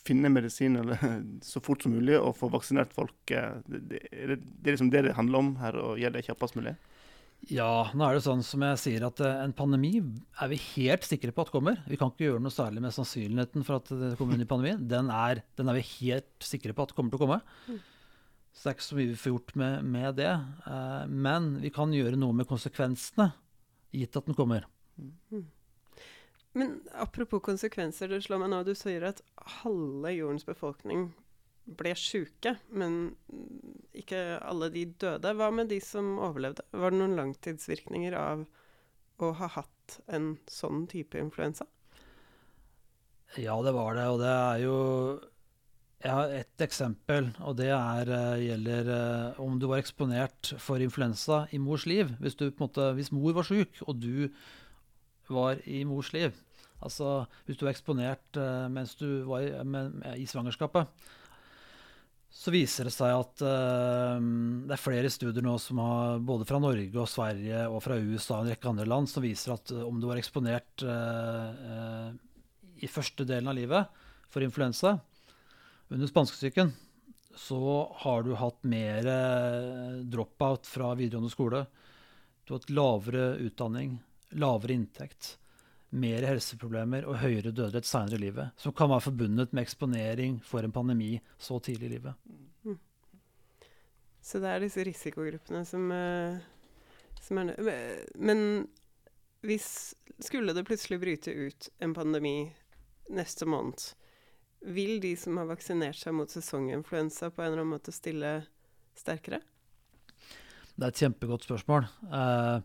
finne 0.09 0.31
medisin 0.33 0.77
eller, 0.81 0.99
så 1.51 1.63
fort 1.65 1.85
som 1.85 1.95
mulig 1.95 2.19
og 2.19 2.37
få 2.39 2.51
vaksinert 2.53 2.95
folk. 2.95 3.17
eh, 3.31 3.59
Det, 3.67 3.83
det, 3.91 4.03
er 4.13 4.35
det, 4.35 4.41
det 4.45 4.71
er 4.71 4.77
liksom 4.77 4.93
det 4.95 5.05
det 5.09 5.17
handler 5.19 5.45
om 5.45 5.53
her, 5.63 5.79
å 5.79 5.97
gjøre 6.01 6.19
det 6.19 6.27
kjappest 6.29 6.59
mulig? 6.59 6.75
Ja, 7.47 7.89
nå 7.95 8.05
er 8.05 8.17
det 8.17 8.25
sånn 8.25 8.43
som 8.45 8.65
jeg 8.67 8.81
sier 8.83 9.05
at 9.07 9.21
eh, 9.25 9.43
en 9.45 9.55
pandemi 9.57 10.01
er 10.03 10.51
vi 10.51 10.59
helt 10.75 11.07
sikre 11.07 11.33
på 11.33 11.45
at 11.47 11.53
kommer. 11.55 11.79
Vi 11.89 11.97
kan 11.97 12.11
ikke 12.11 12.27
gjøre 12.27 12.43
noe 12.43 12.53
særlig 12.53 12.83
med 12.85 12.93
sannsynligheten 12.97 13.65
for 13.65 13.79
at 13.79 13.93
det 13.93 14.17
kommer 14.19 14.35
en 14.35 14.43
ny 14.43 14.49
pandemi. 14.51 14.75
Den 14.91 15.13
er, 15.15 15.45
den 15.57 15.71
er 15.71 15.79
vi 15.79 15.85
helt 15.95 16.45
sikre 16.45 16.75
på 16.77 16.85
at 16.85 16.97
kommer 16.97 17.15
til 17.15 17.21
å 17.21 17.23
komme. 17.23 17.39
Så 18.53 18.67
det 18.67 18.73
er 18.73 18.77
ikke 18.77 18.89
så 18.89 18.99
mye 18.99 19.13
vi 19.13 19.21
får 19.23 19.33
gjort 19.33 19.55
med, 19.63 19.87
med 19.95 20.19
det. 20.19 20.33
Eh, 20.67 21.05
men 21.29 21.49
vi 21.63 21.73
kan 21.73 21.95
gjøre 21.95 22.19
noe 22.19 22.37
med 22.37 22.51
konsekvensene, 22.51 23.31
gitt 23.95 24.19
at 24.19 24.29
den 24.29 24.37
kommer. 24.37 24.67
Men 26.59 26.75
apropos 26.99 27.45
konsekvenser, 27.47 28.11
det 28.11 28.25
slår 28.27 28.43
meg 28.43 28.53
nå 28.53 28.61
du 28.67 28.75
sier 28.77 29.07
at 29.09 29.23
halve 29.63 30.13
jordens 30.17 30.49
befolkning 30.49 31.13
ble 31.79 31.93
sjuke, 31.99 32.55
men 32.73 33.17
ikke 33.97 34.39
alle 34.41 34.71
de 34.73 34.85
døde. 35.01 35.35
Hva 35.37 35.51
med 35.55 35.71
de 35.73 35.81
som 35.85 36.17
overlevde? 36.17 36.65
Var 36.73 36.95
det 36.95 37.01
noen 37.01 37.19
langtidsvirkninger 37.19 38.17
av 38.19 38.47
å 39.19 39.33
ha 39.41 39.51
hatt 39.59 39.99
en 40.07 40.37
sånn 40.51 40.87
type 40.91 41.19
influensa? 41.21 41.67
Ja, 43.37 43.59
det 43.63 43.75
var 43.77 43.99
det. 43.99 44.07
Og 44.09 44.23
det 44.23 44.31
er 44.31 44.63
jo 44.65 44.79
Jeg 45.99 46.15
har 46.15 46.31
ett 46.31 46.63
eksempel, 46.63 47.33
og 47.43 47.57
det 47.59 47.73
er, 47.75 48.07
eh, 48.07 48.45
gjelder 48.47 48.87
eh, 48.87 49.41
om 49.43 49.59
du 49.59 49.67
var 49.67 49.81
eksponert 49.83 50.53
for 50.63 50.79
influensa 50.79 51.49
i 51.51 51.59
mors 51.59 51.87
liv. 51.91 52.13
Hvis, 52.21 52.37
du, 52.39 52.53
måte, 52.61 52.93
hvis 52.95 53.11
mor 53.11 53.33
var 53.35 53.43
sjuk, 53.43 53.81
og 53.83 53.99
du 53.99 54.29
var 55.29 55.59
i 55.67 55.83
mors 55.83 56.13
liv. 56.13 56.39
Altså 56.79 57.27
hvis 57.47 57.59
du 57.59 57.65
var 57.67 57.73
eksponert 57.73 58.39
eh, 58.39 58.69
mens 58.71 58.95
du 58.95 59.25
var 59.27 59.43
i, 59.43 60.23
i 60.23 60.27
svangerskapet. 60.31 60.87
Så 62.29 62.53
viser 62.53 62.87
det 62.87 62.93
seg 62.93 63.15
at 63.17 63.43
uh, 63.43 64.19
det 64.69 64.75
er 64.77 64.81
flere 64.81 65.11
studier 65.13 65.45
nå 65.45 65.57
som 65.63 65.81
har, 65.81 66.19
både 66.21 66.47
fra 66.49 66.61
Norge 66.63 67.01
og 67.01 67.09
Sverige 67.11 67.65
og 67.71 67.81
fra 67.85 67.97
USA 67.97 68.39
og 68.39 68.45
en 68.45 68.53
rekke 68.53 68.69
andre 68.71 68.89
land 68.89 69.09
som 69.11 69.25
viser 69.25 69.55
at 69.55 69.73
eh, 69.73 69.85
om 69.85 69.97
du 70.01 70.09
var 70.11 70.21
eksponert 70.21 70.85
uh, 70.85 71.49
uh, 71.57 72.11
i 72.79 72.91
første 72.91 73.25
delen 73.27 73.49
av 73.51 73.57
livet 73.57 74.05
for 74.29 74.45
influensa 74.45 74.99
under 75.89 76.11
spanskesyken, 76.11 76.71
så 77.33 77.61
har 78.05 78.23
du 78.27 78.35
hatt 78.37 78.61
mer 78.69 79.07
dropout 80.05 80.69
fra 80.69 80.91
videregående 80.99 81.33
skole. 81.33 81.63
Du 82.45 82.53
har 82.53 82.61
hatt 82.61 82.75
lavere 82.77 83.31
utdanning, 83.41 83.95
lavere 84.37 84.77
inntekt, 84.77 85.39
mer 85.91 86.27
helseproblemer 86.29 87.07
og 87.09 87.21
høyere 87.23 87.53
dødelighet 87.53 87.89
senere 87.89 88.19
i 88.19 88.23
livet, 88.27 88.51
som 88.61 88.75
kan 88.77 88.91
være 88.91 89.07
forbundet 89.09 89.55
med 89.57 89.65
eksponering 89.65 90.39
for 90.45 90.65
en 90.65 90.75
pandemi 90.75 91.15
så 91.41 91.59
tidlig 91.65 91.89
i 91.89 91.93
livet. 91.97 92.15
Så 94.21 94.43
det 94.43 94.51
er 94.51 94.61
disse 94.61 94.85
risikogruppene 94.85 95.63
som, 95.65 95.91
eh, 95.93 96.39
som 97.23 97.39
er 97.39 97.45
nø- 97.45 98.07
Men 98.19 98.69
hvis 99.43 99.95
skulle 100.21 100.53
det 100.53 100.67
plutselig 100.67 101.01
bryte 101.01 101.33
ut 101.33 101.69
en 101.81 101.95
pandemi 101.95 102.53
neste 103.09 103.47
måned, 103.47 103.95
vil 104.61 105.01
de 105.01 105.15
som 105.17 105.37
har 105.37 105.47
vaksinert 105.47 105.97
seg 105.97 106.13
mot 106.13 106.29
sesonginfluensa 106.29 107.31
på 107.31 107.43
en 107.43 107.53
eller 107.53 107.63
annen 107.63 107.79
måte 107.79 107.95
stille 107.95 108.47
sterkere? 108.99 109.41
Det 110.77 110.85
er 110.85 110.89
et 110.89 111.03
kjempegodt 111.03 111.47
spørsmål. 111.47 111.89
Eh, 112.13 112.61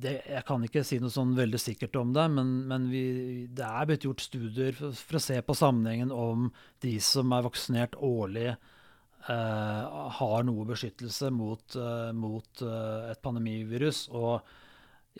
det, 0.00 0.14
jeg 0.28 0.44
kan 0.48 0.64
ikke 0.64 0.82
si 0.86 0.98
noe 1.02 1.12
sånn 1.12 1.32
veldig 1.36 1.60
sikkert 1.60 1.96
om 2.00 2.12
det, 2.16 2.26
men, 2.32 2.50
men 2.70 2.88
vi, 2.92 3.04
det 3.52 3.66
er 3.66 3.88
blitt 3.88 4.06
gjort 4.06 4.24
studier 4.24 4.76
for, 4.76 4.96
for, 4.96 5.18
å 5.18 5.22
se 5.24 5.38
på 5.44 5.56
sammenhengen 5.56 6.12
om 6.14 6.48
de 6.84 6.94
som 7.04 7.32
er 7.36 7.46
vaksinert 7.46 7.96
årlig, 7.96 8.48
eh, 8.54 10.00
har 10.20 10.46
noe 10.48 10.66
beskyttelse 10.68 11.30
mot, 11.34 11.76
eh, 11.76 12.10
mot 12.16 12.64
eh, 12.66 13.10
et 13.12 13.22
pandemivirus. 13.24 14.06
Og 14.14 14.40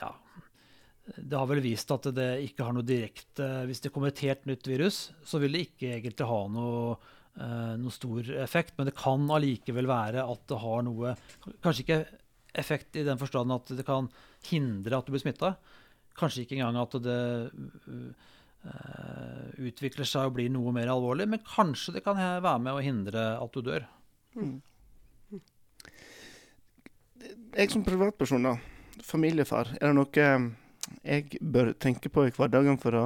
ja 0.01 0.13
Det 1.11 1.35
har 1.35 1.49
vel 1.51 1.63
vist 1.65 1.91
at 1.91 2.07
det 2.15 2.29
ikke 2.47 2.63
har 2.63 2.75
noe 2.77 2.87
direkte 2.87 3.47
Hvis 3.67 3.81
det 3.83 3.91
kommer 3.91 4.13
et 4.13 4.23
helt 4.23 4.45
nytt 4.47 4.69
virus, 4.71 5.09
så 5.27 5.41
vil 5.43 5.57
det 5.57 5.65
ikke 5.67 5.97
egentlig 5.97 6.29
ha 6.31 6.41
noe 6.53 6.95
eh, 6.95 7.75
noe 7.81 7.95
stor 7.95 8.31
effekt, 8.39 8.77
men 8.79 8.87
det 8.87 8.95
kan 8.99 9.27
allikevel 9.35 9.91
være 9.91 10.23
at 10.23 10.45
det 10.51 10.61
har 10.63 10.85
noe 10.87 11.17
Kanskje 11.65 11.87
ikke 11.87 12.03
effekt 12.59 12.97
i 12.99 13.07
den 13.07 13.21
forstand 13.21 13.53
at 13.55 13.71
det 13.77 13.87
kan 13.87 14.09
hindre 14.49 14.99
at 14.99 15.07
du 15.07 15.15
blir 15.15 15.23
smitta. 15.23 15.55
Kanskje 16.19 16.45
ikke 16.45 16.59
engang 16.59 16.81
at 16.81 16.97
det 17.05 17.21
uh, 17.55 18.29
utvikler 19.61 20.09
seg 20.09 20.29
og 20.29 20.37
blir 20.37 20.51
noe 20.53 20.75
mer 20.77 20.91
alvorlig, 20.93 21.29
men 21.31 21.45
kanskje 21.47 21.97
det 21.97 22.05
kan 22.05 22.19
være 22.19 22.59
med 22.63 22.77
å 22.77 22.85
hindre 22.85 23.27
at 23.41 23.57
du 23.57 23.65
dør. 23.65 23.87
Mm. 24.37 24.59
Jeg 27.51 27.73
som 27.73 27.83
privatperson, 27.85 28.47
da, 28.47 28.55
familiefar, 29.05 29.75
er 29.81 29.91
det 29.91 29.97
noe 29.97 30.27
jeg 31.05 31.41
bør 31.41 31.73
tenke 31.79 32.11
på 32.13 32.27
i 32.27 32.33
hverdagen 32.35 32.79
for 32.81 32.97
å 32.97 33.05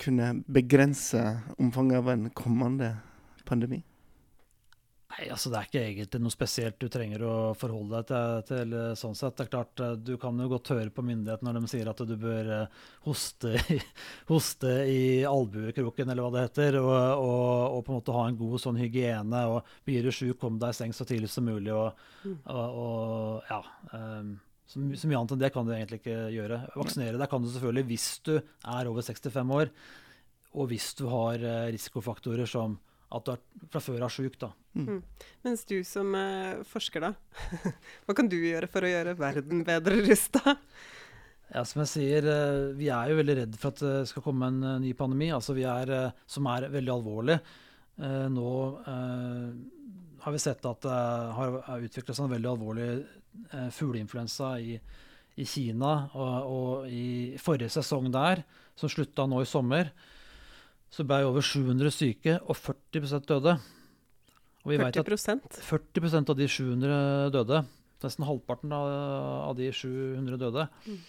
kunne 0.00 0.32
begrense 0.48 1.20
omfanget 1.60 2.00
av 2.00 2.10
en 2.14 2.26
kommende 2.36 2.94
pandemi? 3.48 3.82
Nei, 5.10 5.26
altså 5.32 5.50
Det 5.50 5.58
er 5.58 5.66
ikke 5.66 5.80
egentlig 5.82 6.20
noe 6.22 6.32
spesielt 6.32 6.76
du 6.78 6.86
trenger 6.92 7.24
å 7.26 7.34
forholde 7.58 7.98
deg 7.98 8.10
til. 8.10 8.42
til 8.46 8.74
sånn 8.98 9.16
sett. 9.18 9.36
Det 9.36 9.46
er 9.46 9.50
klart, 9.50 9.82
Du 10.06 10.12
kan 10.22 10.38
jo 10.38 10.48
godt 10.52 10.70
høre 10.70 10.92
på 10.94 11.02
myndighetene 11.02 11.50
når 11.50 11.64
de 11.64 11.70
sier 11.72 11.88
at 11.90 12.02
du 12.06 12.12
bør 12.20 12.50
hoste, 13.08 13.56
hoste 14.30 14.74
i 14.86 15.00
albuekroken, 15.26 16.12
eller 16.12 16.22
hva 16.22 16.30
det 16.36 16.44
heter, 16.46 16.78
og, 16.82 16.92
og, 16.94 17.48
og, 17.78 17.80
på 17.86 17.92
en 17.92 17.98
måte 17.98 18.14
ha 18.14 18.26
en 18.28 18.38
god 18.38 18.62
sånn 18.62 18.78
hygiene. 18.78 19.40
og 19.50 19.72
Blir 19.88 20.06
du 20.06 20.12
sjuk, 20.14 20.38
kom 20.38 20.60
deg 20.62 20.76
i 20.76 20.78
seng 20.78 20.94
så 20.94 21.06
tidlig 21.08 21.32
som 21.32 21.48
mulig. 21.48 21.74
og, 21.74 21.98
og 22.46 23.50
ja, 23.50 23.64
um, 23.96 24.36
så, 24.70 24.78
så, 24.94 25.08
mye 25.10 25.18
annet 25.18 25.34
enn 25.34 25.42
det 25.42 25.50
kan 25.56 25.66
du 25.66 25.72
egentlig 25.74 26.04
ikke 26.04 26.20
gjøre. 26.36 26.60
Vaksinere 26.78 27.18
deg 27.18 27.32
kan 27.32 27.42
du 27.42 27.50
selvfølgelig 27.50 27.88
hvis 27.90 28.06
du 28.28 28.36
er 28.38 28.92
over 28.92 29.02
65 29.02 29.56
år, 29.58 29.74
og 30.54 30.70
hvis 30.70 30.92
du 30.98 31.04
har 31.10 31.42
risikofaktorer 31.74 32.46
som 32.50 32.78
at 33.10 33.26
du 33.26 33.32
er 33.34 33.68
fra 33.72 33.82
før 33.82 34.04
er 34.06 34.12
sjuk. 34.12 34.38
Da. 34.40 34.52
Mm. 34.78 35.02
Mens 35.46 35.64
du 35.68 35.80
som 35.86 36.14
eh, 36.14 36.62
forsker, 36.68 37.02
da, 37.02 37.12
hva 38.06 38.16
kan 38.16 38.30
du 38.30 38.38
gjøre 38.38 38.70
for 38.70 38.86
å 38.86 38.92
gjøre 38.92 39.16
verden 39.18 39.64
bedre 39.66 40.00
rusta? 40.06 40.56
Ja, 41.50 41.64
som 41.66 41.82
jeg 41.82 41.90
sier, 41.90 42.28
uh, 42.30 42.70
vi 42.78 42.86
er 42.94 43.10
jo 43.10 43.18
veldig 43.18 43.34
redd 43.40 43.56
for 43.58 43.72
at 43.72 43.80
det 43.82 44.06
skal 44.06 44.22
komme 44.22 44.52
en 44.52 44.60
uh, 44.62 44.76
ny 44.78 44.92
pandemi, 44.94 45.32
altså 45.34 45.56
vi 45.56 45.64
er, 45.66 45.90
som 46.30 46.46
er 46.46 46.68
veldig 46.70 46.94
alvorlig. 46.94 47.40
nå 48.30 48.50
har 50.20 50.32
vi 50.32 50.38
sett 50.40 50.64
at 50.64 50.86
det 50.86 51.00
har 51.36 51.82
utviklet 51.82 52.16
seg 52.16 52.24
en 52.24 52.32
veldig 52.32 52.48
alvorlig 52.48 52.86
fugleinfluensa 53.76 54.54
i, 54.62 54.78
i 55.36 55.44
Kina. 55.44 55.90
Og, 56.14 56.54
og, 56.54 56.86
i 56.88 57.36
forrige 57.42 57.68
sesong 57.74 58.08
der, 58.14 58.44
som 58.78 58.88
slutta 58.92 59.26
nå 59.28 59.42
i 59.42 59.50
sommer, 59.50 59.90
så 60.90 61.06
ble 61.06 61.22
over 61.28 61.44
700 61.44 61.94
syke, 61.94 62.38
og 62.42 62.58
40% 62.58 63.28
døde. 63.30 63.54
Og 64.66 64.74
40 64.74 65.04
40% 65.64 66.32
av 66.32 66.36
de 66.36 66.48
700 66.50 67.30
døde. 67.32 67.62
Nesten 68.00 68.26
halvparten 68.26 68.72
av, 68.72 68.90
av 69.50 69.56
de 69.56 69.70
700 69.72 70.40
døde. 70.40 70.66
Mm. 70.86 71.00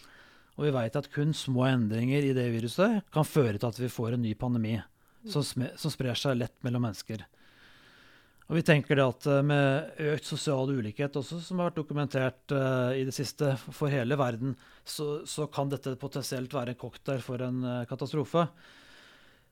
Og 0.60 0.67
vi 0.67 0.72
vet 0.76 0.98
at 1.00 1.12
kun 1.12 1.32
små 1.36 1.65
endringer 1.70 2.26
i 2.28 2.34
det 2.38 2.48
viruset 2.54 3.02
kan 3.13 3.28
føre 3.28 3.58
til 3.58 3.70
at 3.72 3.80
vi 3.80 3.91
får 3.91 4.15
en 4.15 4.26
ny 4.26 4.34
pandemi 4.38 4.76
mm. 4.78 5.30
som, 5.32 5.44
som, 5.44 5.94
sprer 5.94 6.17
seg 6.20 6.38
lett 6.38 6.58
mellom 6.65 6.84
mennesker. 6.86 7.24
Og 8.52 8.58
vi 8.60 8.65
tenker 8.67 9.00
det 9.00 9.06
at 9.08 9.28
eh, 9.32 9.46
Med 9.48 10.02
økt 10.12 10.28
sosial 10.28 10.74
ulikhet, 10.76 11.15
også, 11.15 11.39
som 11.39 11.62
har 11.62 11.70
vært 11.70 11.80
dokumentert 11.80 12.54
uh, 12.54 12.91
i 12.91 13.06
det 13.08 13.15
siste 13.15 13.54
for 13.63 13.88
hele 13.91 14.17
verden, 14.20 14.58
så, 14.84 15.24
så, 15.24 15.48
kan 15.48 15.72
dette 15.72 15.96
potensielt 16.00 16.52
være 16.54 16.76
en 16.76 16.82
cocktail 16.82 17.24
for 17.24 17.44
en 17.48 17.63
uh, 17.63 17.88
katastrofe. 17.88 18.44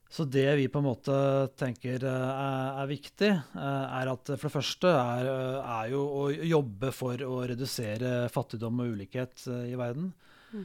Så 0.09 0.25
det 0.25 0.47
vi 0.57 0.65
på 0.67 0.81
en 0.81 0.87
måte 0.87 1.15
tenker 1.59 2.01
eh, 2.01 2.29
er, 2.33 2.81
er 2.81 2.87
viktig, 2.89 3.29
eh, 3.29 3.83
er 3.99 4.09
at 4.09 4.31
for 4.31 4.47
det 4.47 4.55
første 4.55 4.89
er, 4.89 5.27
eh, 5.29 5.57
er, 5.61 5.91
jo 5.93 6.01
å 6.01 6.23
jobbe 6.33 6.89
for 6.95 7.21
å 7.27 7.43
redusere 7.51 8.25
fattigdom 8.33 8.81
og 8.81 8.95
ulikhet 8.95 9.45
i 9.69 9.75
verden. 9.77 10.09
Mm. 10.49 10.63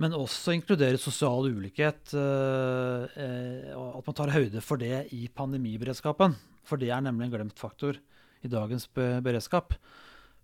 Men 0.00 0.16
også 0.16 0.54
inkludere 0.56 0.96
sosial 0.96 1.50
ulikhet. 1.52 2.14
At 2.16 4.06
man 4.08 4.16
tar 4.16 4.32
høyde 4.32 4.62
for 4.64 4.80
det 4.80 5.12
i 5.12 5.28
pandemiberedskapen. 5.28 6.32
For 6.64 6.80
det 6.80 6.88
er 6.96 7.04
nemlig 7.04 7.28
en 7.28 7.34
glemt 7.34 7.60
faktor 7.60 8.00
i 8.40 8.50
dagens 8.50 8.88
beredskap. 8.96 9.76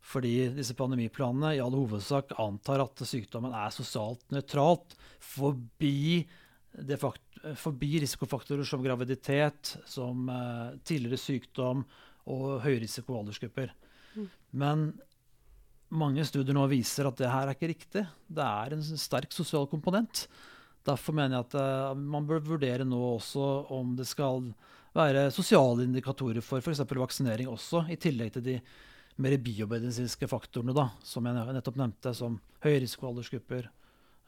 Fordi 0.05 0.53
disse 0.53 0.77
pandemiplanene 0.77 1.55
i 1.57 1.63
all 1.65 1.75
hovedsak 1.75 2.37
antar 2.39 2.85
at 2.85 3.03
sykdommen 3.09 3.57
er 3.57 3.73
sosialt 3.75 4.21
nøytralt 4.37 4.93
forbi 5.17 6.29
det 6.77 6.99
fakt 7.01 7.23
forbi 7.59 7.99
risikofaktorer 8.03 8.67
som 8.67 8.83
graviditet, 8.85 9.77
som 9.87 10.29
uh, 10.31 10.77
tidligere 10.87 11.21
sykdom 11.21 11.85
og 12.29 12.59
høyrisiko 12.65 13.17
aldersgrupper. 13.21 13.73
Mm. 14.15 14.29
Men 14.63 14.87
mange 15.89 16.25
studier 16.29 16.57
nå 16.57 16.67
viser 16.71 17.09
at 17.09 17.21
det 17.21 17.31
her 17.33 17.49
er 17.49 17.57
ikke 17.57 17.73
riktig. 17.73 18.05
Det 18.29 18.45
er 18.45 18.77
en 18.77 18.85
sterk 19.01 19.33
sosial 19.35 19.69
komponent. 19.71 20.27
Derfor 20.89 21.17
mener 21.17 21.39
jeg 21.39 21.49
at 21.49 21.59
uh, 21.61 21.95
man 21.99 22.29
bør 22.29 22.45
vurdere 22.55 22.87
nå 22.89 23.01
også 23.15 23.49
om 23.75 23.97
det 23.99 24.09
skal 24.09 24.51
være 24.97 25.29
sosiale 25.35 25.85
indikatorer 25.87 26.43
for 26.45 26.65
f.eks. 26.65 26.85
vaksinering 26.89 27.51
også, 27.51 27.85
i 27.93 27.99
tillegg 28.01 28.35
til 28.37 28.47
de 28.47 28.61
mer 29.23 29.35
biomedisinske 29.43 30.29
faktorene 30.31 30.75
da, 30.77 30.89
som 31.07 31.27
jeg 31.27 31.55
nettopp 31.57 31.79
nevnte, 31.81 32.13
som 32.15 32.39
høyrisikoaldersgrupper, 32.65 33.67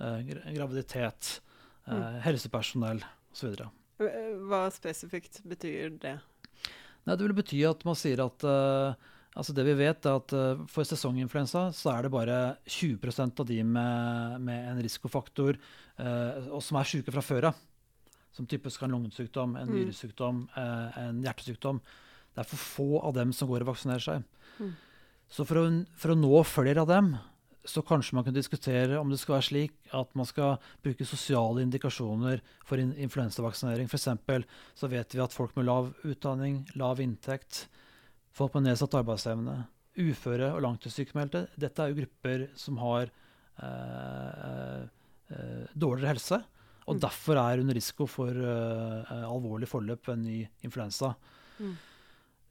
eh, 0.03 0.33
graviditet, 0.57 1.39
mm. 1.87 2.19
helsepersonell 2.27 3.05
osv. 3.33 3.63
Hva 4.49 4.65
spesifikt 4.75 5.43
betyr 5.49 5.95
det? 6.03 6.19
Nei, 7.07 7.17
det 7.17 7.25
vil 7.25 7.37
bety 7.37 7.63
at 7.69 7.85
man 7.89 7.97
sier 7.99 8.23
at 8.25 8.45
altså 9.31 9.55
Det 9.55 9.63
vi 9.63 9.77
vet, 9.79 10.05
er 10.05 10.19
at 10.19 10.33
for 10.69 10.85
sesonginfluensa 10.85 11.69
så 11.77 11.93
er 11.93 12.05
det 12.05 12.13
bare 12.13 12.39
20% 12.67 13.41
av 13.41 13.47
de 13.47 13.61
med, 13.63 14.41
med 14.43 14.73
en 14.73 14.81
risikofaktor 14.83 15.55
eh, 15.55 16.49
og 16.51 16.59
som 16.67 16.81
er 16.81 16.89
syke 16.91 17.15
fra 17.15 17.23
før 17.23 17.51
av. 17.53 17.61
Som 18.35 18.49
typisk 18.51 18.83
har 18.83 18.91
en 18.91 18.97
lungesykdom, 18.97 19.55
en 19.59 19.71
mm. 19.71 20.43
eh, 20.59 20.99
en 21.05 21.23
hjertesykdom. 21.23 21.81
Det 22.35 22.43
er 22.43 22.51
for 22.51 22.63
få 22.63 22.89
av 23.07 23.15
dem 23.17 23.33
som 23.35 23.51
går 23.51 23.65
og 23.65 23.73
vaksinerer 23.73 24.05
seg. 24.05 24.27
Mm. 24.59 24.75
Så 25.31 25.47
for 25.47 25.63
å, 25.63 25.65
for 25.99 26.13
å 26.13 26.19
nå 26.19 26.43
flere 26.47 26.83
av 26.83 26.91
dem, 26.91 27.15
så 27.65 27.83
kanskje 27.85 28.17
man 28.17 28.25
kunne 28.25 28.39
diskutere 28.39 28.99
om 28.99 29.11
det 29.11 29.19
skal 29.21 29.37
være 29.37 29.49
slik 29.49 29.75
at 29.97 30.15
man 30.17 30.29
skal 30.29 30.57
bruke 30.85 31.07
sosiale 31.07 31.65
indikasjoner 31.65 32.41
for 32.67 32.81
in 32.81 32.95
influensavaksinering. 32.97 33.89
F.eks. 33.91 34.09
så 34.75 34.89
vet 34.89 35.15
vi 35.15 35.21
at 35.21 35.37
folk 35.37 35.57
med 35.59 35.69
lav 35.69 35.91
utdanning, 36.09 36.63
lav 36.81 37.03
inntekt, 37.05 37.67
folk 38.33 38.57
med 38.57 38.71
nedsatt 38.71 38.97
arbeidsevne, 39.03 39.59
uføre 40.01 40.53
og 40.55 40.63
langtidssykmeldte 40.65 41.49
Dette 41.59 41.83
er 41.83 41.91
jo 41.91 41.99
grupper 41.99 42.47
som 42.59 42.79
har 42.81 43.11
eh, 43.11 44.81
eh, 45.35 45.65
dårligere 45.75 46.15
helse, 46.15 46.41
og 46.87 46.97
mm. 46.97 47.01
derfor 47.05 47.43
er 47.43 47.61
under 47.61 47.77
risiko 47.77 48.07
for 48.09 48.31
eh, 48.31 49.15
alvorlig 49.27 49.69
forløp 49.69 50.09
ved 50.09 50.17
en 50.17 50.27
ny 50.31 50.41
influensa. 50.65 51.13
Mm. 51.59 51.77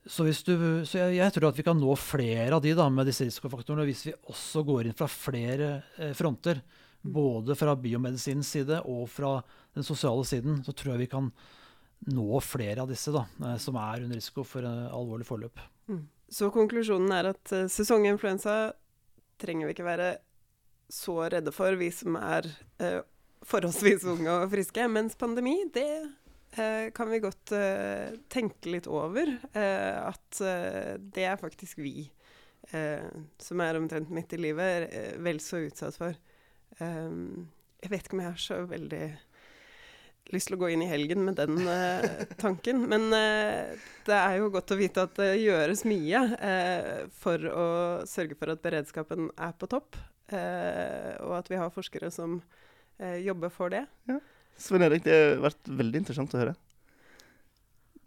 Så, 0.06 0.24
du, 0.24 0.84
så 0.88 0.96
jeg, 0.98 1.16
jeg, 1.18 1.32
tror 1.34 1.50
at 1.50 1.58
vi 1.58 1.64
kan 1.66 1.76
nå 1.76 1.94
flere 2.00 2.56
av 2.56 2.62
de 2.64 2.72
da, 2.76 2.86
med 2.88 3.08
disse 3.08 3.26
risikofaktorene 3.26 3.84
hvis 3.88 4.06
vi 4.08 4.14
også 4.32 4.62
går 4.66 4.88
inn 4.88 4.96
fra 4.96 5.08
flere 5.12 5.72
eh, 6.00 6.14
fronter. 6.16 6.62
Mm. 7.04 7.12
Både 7.16 7.56
fra 7.56 7.76
biomedisinens 7.76 8.48
side 8.56 8.80
og 8.88 9.04
fra 9.12 9.38
den 9.76 9.84
sosiale 9.86 10.24
siden. 10.28 10.62
Så 10.64 10.72
tror 10.76 10.94
jeg 10.94 11.04
vi 11.04 11.10
kan 11.12 11.28
nå 12.08 12.40
flere 12.40 12.84
av 12.84 12.88
disse 12.88 13.12
da, 13.12 13.26
eh, 13.44 13.58
som 13.60 13.76
er 13.76 14.06
under 14.06 14.16
risiko 14.16 14.44
for 14.48 14.64
eh, 14.64 14.88
alvorlig 14.88 15.28
forløp. 15.28 15.60
Mm. 15.92 16.06
Så 16.30 16.48
konklusjonen 16.54 17.10
er 17.12 17.32
at 17.32 17.52
uh, 17.52 17.66
sesonginfluensa 17.66 18.72
trenger 19.42 19.66
vi 19.66 19.74
ikke 19.74 19.86
være 19.88 20.10
så 20.90 21.16
redde 21.32 21.50
for, 21.54 21.74
vi 21.78 21.88
som 21.94 22.14
er 22.18 22.46
uh, 22.82 23.00
forholdsvis 23.46 24.06
unge 24.12 24.30
og 24.30 24.50
friske. 24.52 24.86
Mens 24.92 25.18
pandemi, 25.18 25.56
det 25.74 25.86
eh, 25.86 26.08
kan 26.92 27.10
vi 27.10 27.20
godt 27.22 27.52
eh, 27.54 28.16
tenke 28.28 28.72
litt 28.72 28.88
over. 28.90 29.28
Eh, 29.52 29.96
at 30.02 30.40
eh, 30.42 30.96
det 30.98 31.26
er 31.28 31.38
faktisk 31.38 31.78
vi 31.78 32.10
eh, 32.74 33.06
som 33.38 33.62
er 33.62 33.78
omtrent 33.78 34.10
midt 34.10 34.34
i 34.34 34.40
livet, 34.40 34.88
eh, 34.90 35.16
vel 35.22 35.40
så 35.42 35.62
utsatt 35.68 35.98
for. 36.00 36.16
jeg 36.80 37.90
vet 37.90 38.06
ikke 38.06 38.16
om 38.16 38.22
jeg 38.22 38.30
har 38.30 38.40
så 38.40 38.56
veldig 38.70 39.04
lyst 40.30 40.48
til 40.48 40.56
å 40.56 40.60
gå 40.60 40.68
inn 40.70 40.84
i 40.84 40.88
helgen 40.88 41.24
med 41.26 41.36
den 41.40 41.58
tanken. 42.38 42.84
Men 42.92 43.10
det 43.10 44.16
er 44.16 44.36
jo 44.38 44.50
godt 44.54 44.70
å 44.72 44.78
vite 44.78 45.04
at 45.04 45.16
det 45.18 45.42
gjøres 45.42 45.82
mye 45.88 46.20
for 47.20 47.46
å 47.50 47.66
sørge 48.08 48.38
for 48.38 48.52
at 48.54 48.62
beredskapen 48.62 49.28
er 49.34 49.56
på 49.58 49.68
topp. 49.68 49.98
og 50.30 51.32
at 51.40 51.50
vi 51.50 51.58
har 51.58 51.74
forskere 51.74 52.12
som 52.14 52.38
jobber 53.26 53.50
for 53.52 53.74
det. 53.74 53.82
Ja. 54.08 54.20
Svein 54.60 54.84
Erik, 54.84 55.04
det 55.06 55.14
har 55.16 55.38
vært 55.46 55.70
veldig 55.80 56.02
interessant 56.02 56.34
å 56.36 56.40
høre. 56.42 56.56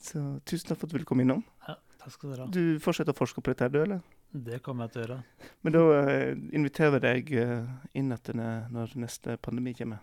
Så 0.03 0.19
tusen 0.45 0.69
takk 0.69 0.81
for 0.81 0.85
at 0.85 0.93
du 0.93 0.97
ville 0.99 1.07
komme 1.07 1.25
innom. 1.25 1.41
Ja, 1.67 1.77
takk 2.03 2.15
skal 2.15 2.33
Du 2.33 2.41
ha. 2.43 2.47
Du 2.51 2.63
fortsetter 2.83 3.15
å 3.15 3.17
forske 3.17 3.41
på 3.41 3.53
dette, 3.53 3.71
du, 3.73 3.79
eller? 3.81 4.03
Det 4.33 4.59
kommer 4.65 4.87
jeg 4.87 4.93
til 4.93 5.01
å 5.01 5.05
gjøre. 5.05 5.19
Men 5.63 5.75
da 5.75 5.83
uh, 5.93 6.31
inviterer 6.57 6.95
vi 6.95 7.01
deg 7.03 7.31
uh, 7.37 7.69
inn 7.97 8.13
etter 8.13 8.37
når 8.37 8.97
neste 9.01 9.37
pandemi 9.41 9.75
kommer. 9.77 10.01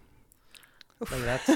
Det 1.01 1.17
er 1.17 1.23
greit. 1.25 1.47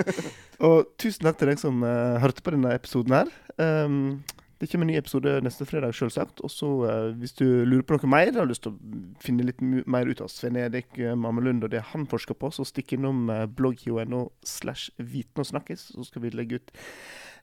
og 0.66 0.90
tusen 1.00 1.24
takk 1.26 1.38
til 1.40 1.50
deg 1.52 1.60
som 1.62 1.82
uh, 1.86 2.20
hørte 2.22 2.44
på 2.44 2.54
denne 2.54 2.74
episoden 2.76 3.16
her. 3.16 3.30
Um, 3.56 4.22
det 4.60 4.68
kommer 4.70 4.86
en 4.86 4.92
ny 4.92 4.98
episode 4.98 5.32
neste 5.44 5.66
fredag, 5.68 5.94
selvsagt. 5.96 6.42
Og 6.44 6.52
så 6.52 6.70
uh, 6.84 7.10
hvis 7.18 7.36
du 7.38 7.44
lurer 7.66 7.84
på 7.86 7.98
noe 7.98 8.12
mer, 8.14 8.32
har 8.36 8.48
lyst 8.48 8.66
til 8.66 8.74
å 8.74 9.02
finne 9.22 9.46
litt 9.46 9.60
mer 9.62 10.08
ut 10.08 10.22
av 10.24 10.30
Svein 10.32 10.58
Erik 10.60 10.94
uh, 11.00 11.14
Mammelund 11.18 11.66
og 11.66 11.74
det 11.74 11.84
han 11.92 12.06
forsker 12.10 12.38
på, 12.38 12.52
så 12.54 12.66
stikk 12.68 12.96
innom 12.96 13.28
uh, 13.32 13.44
blogg.no 13.46 14.26
slash 14.46 14.94
viten 14.98 15.42
og 15.42 15.50
snakkes, 15.50 15.90
så 15.94 16.06
skal 16.08 16.26
vi 16.26 16.34
legge 16.34 16.62
ut 16.62 16.74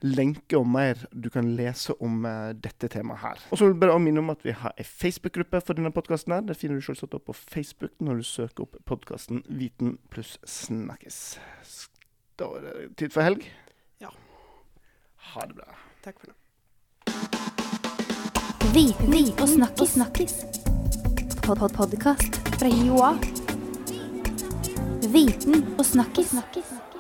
lenke 0.02 0.58
og 0.58 0.65
mer 0.65 1.04
du 1.13 1.30
kan 1.34 1.52
lese 1.58 1.93
om 2.02 2.26
uh, 2.26 2.52
dette 2.58 2.89
temaet 2.91 3.21
her. 3.21 3.45
Og 3.52 3.60
så 3.60 3.67
vil 3.67 3.76
jeg 3.76 3.82
bare 3.84 4.00
minne 4.02 4.24
om 4.24 4.34
at 4.34 4.43
vi 4.45 4.56
har 4.58 4.74
ei 4.78 4.88
Facebook-gruppe 4.88 5.62
for 5.62 5.78
denne 5.78 5.93
podkasten 5.93 6.36
her. 6.36 6.45
Det 6.47 6.58
finner 6.58 6.82
du 6.82 6.86
selvsagt 6.86 7.15
opp 7.17 7.28
på 7.30 7.38
Facebook 7.38 7.93
når 8.02 8.21
du 8.21 8.28
søker 8.28 8.65
opp 8.65 8.80
podkasten 8.89 9.43
Viten 9.50 9.97
pluss 10.13 10.38
snakkes. 10.47 11.21
Da 12.41 12.50
er 12.58 12.67
det 12.67 12.91
tid 12.97 13.13
for 13.13 13.26
helg. 13.26 13.45
Ja. 14.02 14.13
Ha 15.34 15.50
det 15.50 15.62
bra. 15.62 15.82
Takk 16.02 16.17
for 16.19 16.34
nå. 16.34 16.41
Viten 18.72 19.14
og 19.42 19.50
snakkis. 19.50 19.90
snakkis. 19.90 20.34
Pod 21.44 21.58
-pod 21.58 21.74
Podkast 21.76 22.36
fra 22.60 22.68
Joa. 22.68 23.18
Viten 25.14 25.76
og 25.78 25.86
snakkis. 25.86 26.30
snakkis. 26.30 26.91